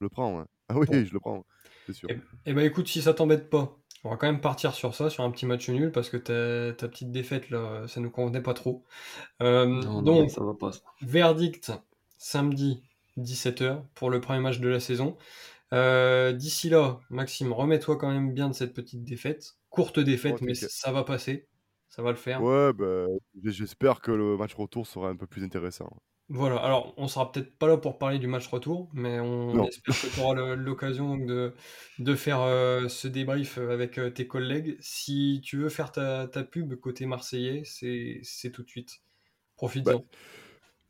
le 0.00 0.08
prends. 0.08 0.38
ouais. 0.38 0.44
Ah 0.68 0.78
oui, 0.78 0.86
Bon. 0.86 1.04
je 1.04 1.12
le 1.12 1.20
prends, 1.20 1.44
c'est 1.86 1.92
sûr. 1.92 2.08
Et, 2.10 2.18
et 2.46 2.54
bah 2.54 2.64
écoute, 2.64 2.88
si 2.88 3.02
ça 3.02 3.12
t'embête 3.12 3.50
pas, 3.50 3.76
on 4.04 4.10
va 4.10 4.16
quand 4.16 4.26
même 4.26 4.40
partir 4.40 4.72
sur 4.74 4.94
ça, 4.94 5.10
sur 5.10 5.22
un 5.22 5.30
petit 5.30 5.44
match 5.44 5.68
nul, 5.68 5.92
parce 5.92 6.08
que 6.08 6.16
ta, 6.16 6.72
ta 6.74 6.88
petite 6.88 7.10
défaite 7.12 7.50
là, 7.50 7.86
ça 7.88 8.00
nous 8.00 8.10
convenait 8.10 8.40
pas 8.40 8.54
trop. 8.54 8.84
Euh, 9.42 9.66
Non, 9.66 10.00
non, 10.00 10.02
donc, 10.02 10.30
ça 10.30 10.42
va 10.42 10.54
pas. 10.54 10.72
ça. 10.72 10.80
Verdict 11.02 11.72
samedi 12.16 12.82
17h 13.18 13.82
pour 13.94 14.08
le 14.08 14.20
premier 14.20 14.40
match 14.40 14.60
de 14.60 14.68
la 14.68 14.80
saison. 14.80 15.16
Euh, 15.72 16.32
D'ici 16.32 16.68
là, 16.68 17.00
Maxime, 17.10 17.52
remets-toi 17.52 17.96
quand 17.96 18.10
même 18.10 18.32
bien 18.32 18.48
de 18.48 18.54
cette 18.54 18.74
petite 18.74 19.04
défaite. 19.04 19.54
Courte 19.70 19.98
défaite, 20.00 20.36
Oh, 20.40 20.44
mais 20.44 20.54
ça 20.54 20.92
va 20.92 21.04
passer. 21.04 21.48
Ça 21.88 22.02
va 22.02 22.10
le 22.10 22.16
faire. 22.16 22.42
Ouais, 22.42 22.72
ben, 22.72 23.06
j'espère 23.44 24.00
que 24.00 24.10
le 24.10 24.36
match 24.36 24.54
retour 24.54 24.86
sera 24.86 25.08
un 25.08 25.16
peu 25.16 25.26
plus 25.26 25.44
intéressant. 25.44 25.90
Voilà, 26.28 26.56
alors 26.56 26.94
on 26.96 27.08
sera 27.08 27.30
peut-être 27.30 27.58
pas 27.58 27.66
là 27.66 27.76
pour 27.76 27.98
parler 27.98 28.18
du 28.18 28.26
match 28.26 28.46
retour, 28.46 28.88
mais 28.94 29.20
on 29.20 29.52
Non. 29.52 29.66
espère 29.68 29.94
que 30.00 30.06
tu 30.14 30.20
auras 30.20 30.54
l'occasion 30.54 31.18
de, 31.18 31.52
de 31.98 32.14
faire 32.14 32.40
euh, 32.40 32.88
ce 32.88 33.08
débrief 33.08 33.58
avec 33.58 33.98
euh, 33.98 34.08
tes 34.08 34.26
collègues. 34.26 34.76
Si 34.80 35.42
tu 35.44 35.58
veux 35.58 35.68
faire 35.68 35.92
ta, 35.92 36.28
ta 36.28 36.42
pub 36.44 36.74
côté 36.76 37.04
marseillais, 37.04 37.62
c'est 37.64 38.50
tout 38.50 38.62
de 38.62 38.68
suite. 38.68 39.00
Profites-en. 39.56 40.04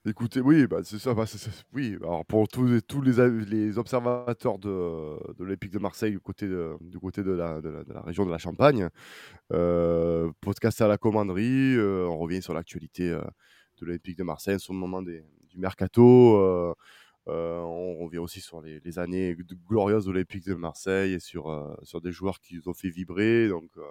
Écoutez, 0.05 0.41
oui, 0.41 0.67
bah, 0.67 0.79
c'est 0.83 0.99
ça. 0.99 1.15
bah, 1.15 1.27
c'est- 1.27 1.49
oui, 1.73 1.97
alors 2.03 2.27
pour 2.27 2.49
tous, 2.49 2.81
tous 2.83 3.01
les, 3.03 3.12
les 3.47 3.79
observateurs 3.79 4.59
de, 4.59 4.69
de 5.35 5.45
l'Olympique 5.45 5.71
de 5.71 5.79
Marseille 5.79 6.11
du 6.11 6.19
côté 6.19 6.49
de, 6.49 6.73
du 6.81 6.99
côté 6.99 7.23
de 7.23 7.31
la, 7.31 7.61
de 7.61 7.85
la- 7.87 8.01
région 8.03 8.27
de 8.27 8.31
la 8.33 8.38
Champagne, 8.38 8.88
euh, 9.53 10.31
podcast 10.41 10.81
à 10.81 10.88
la 10.88 10.99
commanderie, 10.99 11.77
euh, 11.77 12.07
on 12.09 12.19
revient 12.19 12.43
sur 12.43 12.55
l'actualité 12.55 13.11
euh, 13.11 13.21
de 13.81 13.87
l'Olympique 13.87 14.19
de 14.19 14.25
Marseille, 14.25 14.59
sur 14.59 14.73
le 14.73 14.79
moment 14.81 15.03
des- 15.03 15.23
du 15.51 15.59
mercato. 15.59 16.75
Euh, 17.29 17.61
on 17.61 18.05
revient 18.05 18.19
aussi 18.19 18.41
sur 18.41 18.61
les, 18.61 18.99
années 18.99 19.37
glorieuses 19.69 20.07
de 20.07 20.11
l'Olympique 20.11 20.45
de 20.45 20.55
Marseille 20.55 21.15
et 21.15 21.21
sur, 21.21 21.51
euh, 21.51 21.73
sur 21.85 22.01
des 22.01 22.11
joueurs 22.11 22.41
qui 22.41 22.57
nous 22.57 22.69
ont 22.69 22.75
fait 22.75 22.89
vibrer. 22.89 23.49
Donc, 23.49 23.71
euh, 23.77 23.83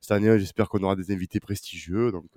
cette 0.00 0.12
année, 0.12 0.38
j'espère 0.38 0.68
qu'on 0.68 0.82
aura 0.82 0.94
des 0.94 1.12
invités 1.12 1.40
prestigieux. 1.40 2.12
Donc, 2.12 2.30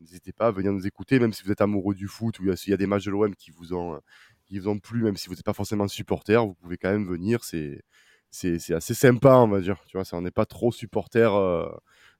n'hésitez 0.00 0.32
pas 0.32 0.48
à 0.48 0.50
venir 0.50 0.72
nous 0.72 0.86
écouter, 0.86 1.18
même 1.20 1.32
si 1.32 1.44
vous 1.44 1.52
êtes 1.52 1.60
amoureux 1.60 1.94
du 1.94 2.08
foot 2.08 2.38
ou 2.40 2.56
s'il 2.56 2.70
y 2.72 2.74
a 2.74 2.76
des 2.76 2.86
matchs 2.86 3.04
de 3.04 3.12
l'OM 3.12 3.34
qui 3.36 3.50
vous 3.52 3.74
ont, 3.74 4.00
qui 4.44 4.58
vous 4.58 4.68
ont 4.68 4.78
plu, 4.78 5.02
même 5.02 5.16
si 5.16 5.28
vous 5.28 5.34
n'êtes 5.34 5.44
pas 5.44 5.52
forcément 5.52 5.86
supporter, 5.86 6.44
vous 6.44 6.54
pouvez 6.54 6.78
quand 6.78 6.90
même 6.90 7.06
venir. 7.06 7.44
C'est, 7.44 7.82
c'est, 8.30 8.74
assez 8.74 8.94
sympa, 8.94 9.36
on 9.36 9.48
va 9.48 9.60
dire. 9.60 9.82
Tu 9.86 9.96
vois, 9.96 10.04
on 10.12 10.20
n'est 10.20 10.32
pas 10.32 10.46
trop 10.46 10.72
supporter, 10.72 11.30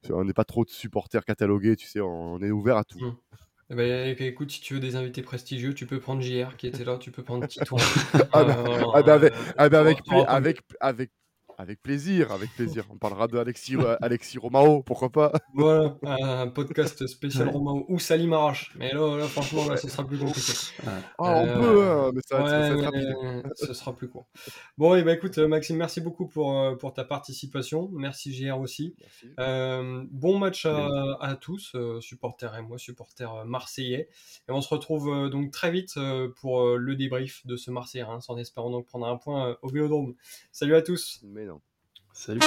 on 0.08 0.24
n'est 0.24 0.32
pas 0.32 0.44
trop 0.44 0.64
de 0.64 0.70
supporters 0.70 1.24
catalogués. 1.24 1.74
Tu 1.74 1.88
sais, 1.88 2.00
on, 2.00 2.40
est 2.40 2.52
ouvert 2.52 2.76
à 2.76 2.84
tout. 2.84 3.00
Mm. 3.00 3.16
Eh 3.68 3.74
ben, 3.74 4.16
écoute, 4.20 4.52
si 4.52 4.60
tu 4.60 4.74
veux 4.74 4.80
des 4.80 4.94
invités 4.94 5.22
prestigieux, 5.22 5.74
tu 5.74 5.86
peux 5.86 5.98
prendre 5.98 6.20
JR 6.22 6.56
qui 6.56 6.68
était 6.68 6.84
là, 6.84 6.98
tu 6.98 7.10
peux 7.10 7.24
prendre 7.24 7.46
Titouan. 7.46 7.90
Ah 8.32 8.44
bah, 8.44 8.62
Euh, 8.64 8.84
ah 8.92 9.02
bah 9.02 9.14
avec, 9.14 9.32
euh, 9.34 9.54
ah 9.58 9.68
bah 9.68 9.80
avec, 9.80 10.00
avec, 10.28 10.60
avec, 10.80 11.10
Avec 11.58 11.80
plaisir, 11.82 12.32
avec 12.32 12.50
plaisir. 12.54 12.84
On 12.90 12.98
parlera 12.98 13.28
de 13.28 13.38
Alexis, 13.38 13.76
euh, 13.76 13.96
Alexis 14.02 14.36
Romao, 14.36 14.82
pourquoi 14.82 15.10
pas 15.10 15.32
Voilà, 15.54 15.96
un 16.02 16.48
podcast 16.48 17.06
spécial 17.06 17.48
Romao 17.48 17.86
ou 17.88 17.98
Salim 17.98 18.34
Arrache. 18.34 18.74
Mais 18.78 18.92
là, 18.92 19.16
là 19.16 19.24
franchement, 19.24 19.66
là, 19.66 19.78
ce 19.78 19.88
sera 19.88 20.06
plus 20.06 20.18
compliqué. 20.18 20.52
Ah, 20.86 21.00
on 21.18 21.46
peut, 21.46 21.82
hein, 21.82 22.10
mais 22.14 22.20
ça, 22.26 22.46
ça 22.46 22.74
Ouais, 22.76 22.84
rapide. 22.84 23.14
mais 23.22 23.42
ce 23.56 23.72
sera 23.72 23.94
plus 23.96 24.08
court. 24.08 24.26
Bon, 24.76 24.94
et 24.96 25.02
bah 25.02 25.14
écoute, 25.14 25.38
euh, 25.38 25.48
Maxime, 25.48 25.76
merci 25.76 26.02
beaucoup 26.02 26.26
pour, 26.26 26.58
euh, 26.60 26.74
pour 26.76 26.92
ta 26.92 27.04
participation. 27.04 27.88
Merci 27.92 28.34
JR 28.34 28.58
aussi. 28.60 28.94
Merci. 29.00 29.28
Euh, 29.40 30.04
bon 30.10 30.38
match 30.38 30.66
à, 30.66 30.88
à 31.20 31.36
tous, 31.36 31.72
euh, 31.74 32.02
supporters 32.02 32.54
et 32.54 32.60
moi, 32.62 32.76
supporters 32.76 33.32
euh, 33.34 33.44
marseillais. 33.44 34.08
Et 34.48 34.52
on 34.52 34.60
se 34.60 34.68
retrouve 34.68 35.08
euh, 35.08 35.28
donc 35.30 35.52
très 35.52 35.70
vite 35.70 35.94
euh, 35.96 36.28
pour 36.38 36.60
euh, 36.60 36.76
le 36.76 36.96
débrief 36.96 37.46
de 37.46 37.56
ce 37.56 37.70
Marseille 37.70 38.02
Reims 38.02 38.28
en 38.28 38.36
espérant 38.36 38.70
donc 38.70 38.84
prendre 38.84 39.06
un 39.06 39.16
point 39.16 39.48
euh, 39.50 39.54
au 39.62 39.68
Vélodrome. 39.68 40.14
Salut 40.52 40.74
à 40.74 40.82
tous. 40.82 41.20
Mais. 41.24 41.45
Salut. 42.16 42.42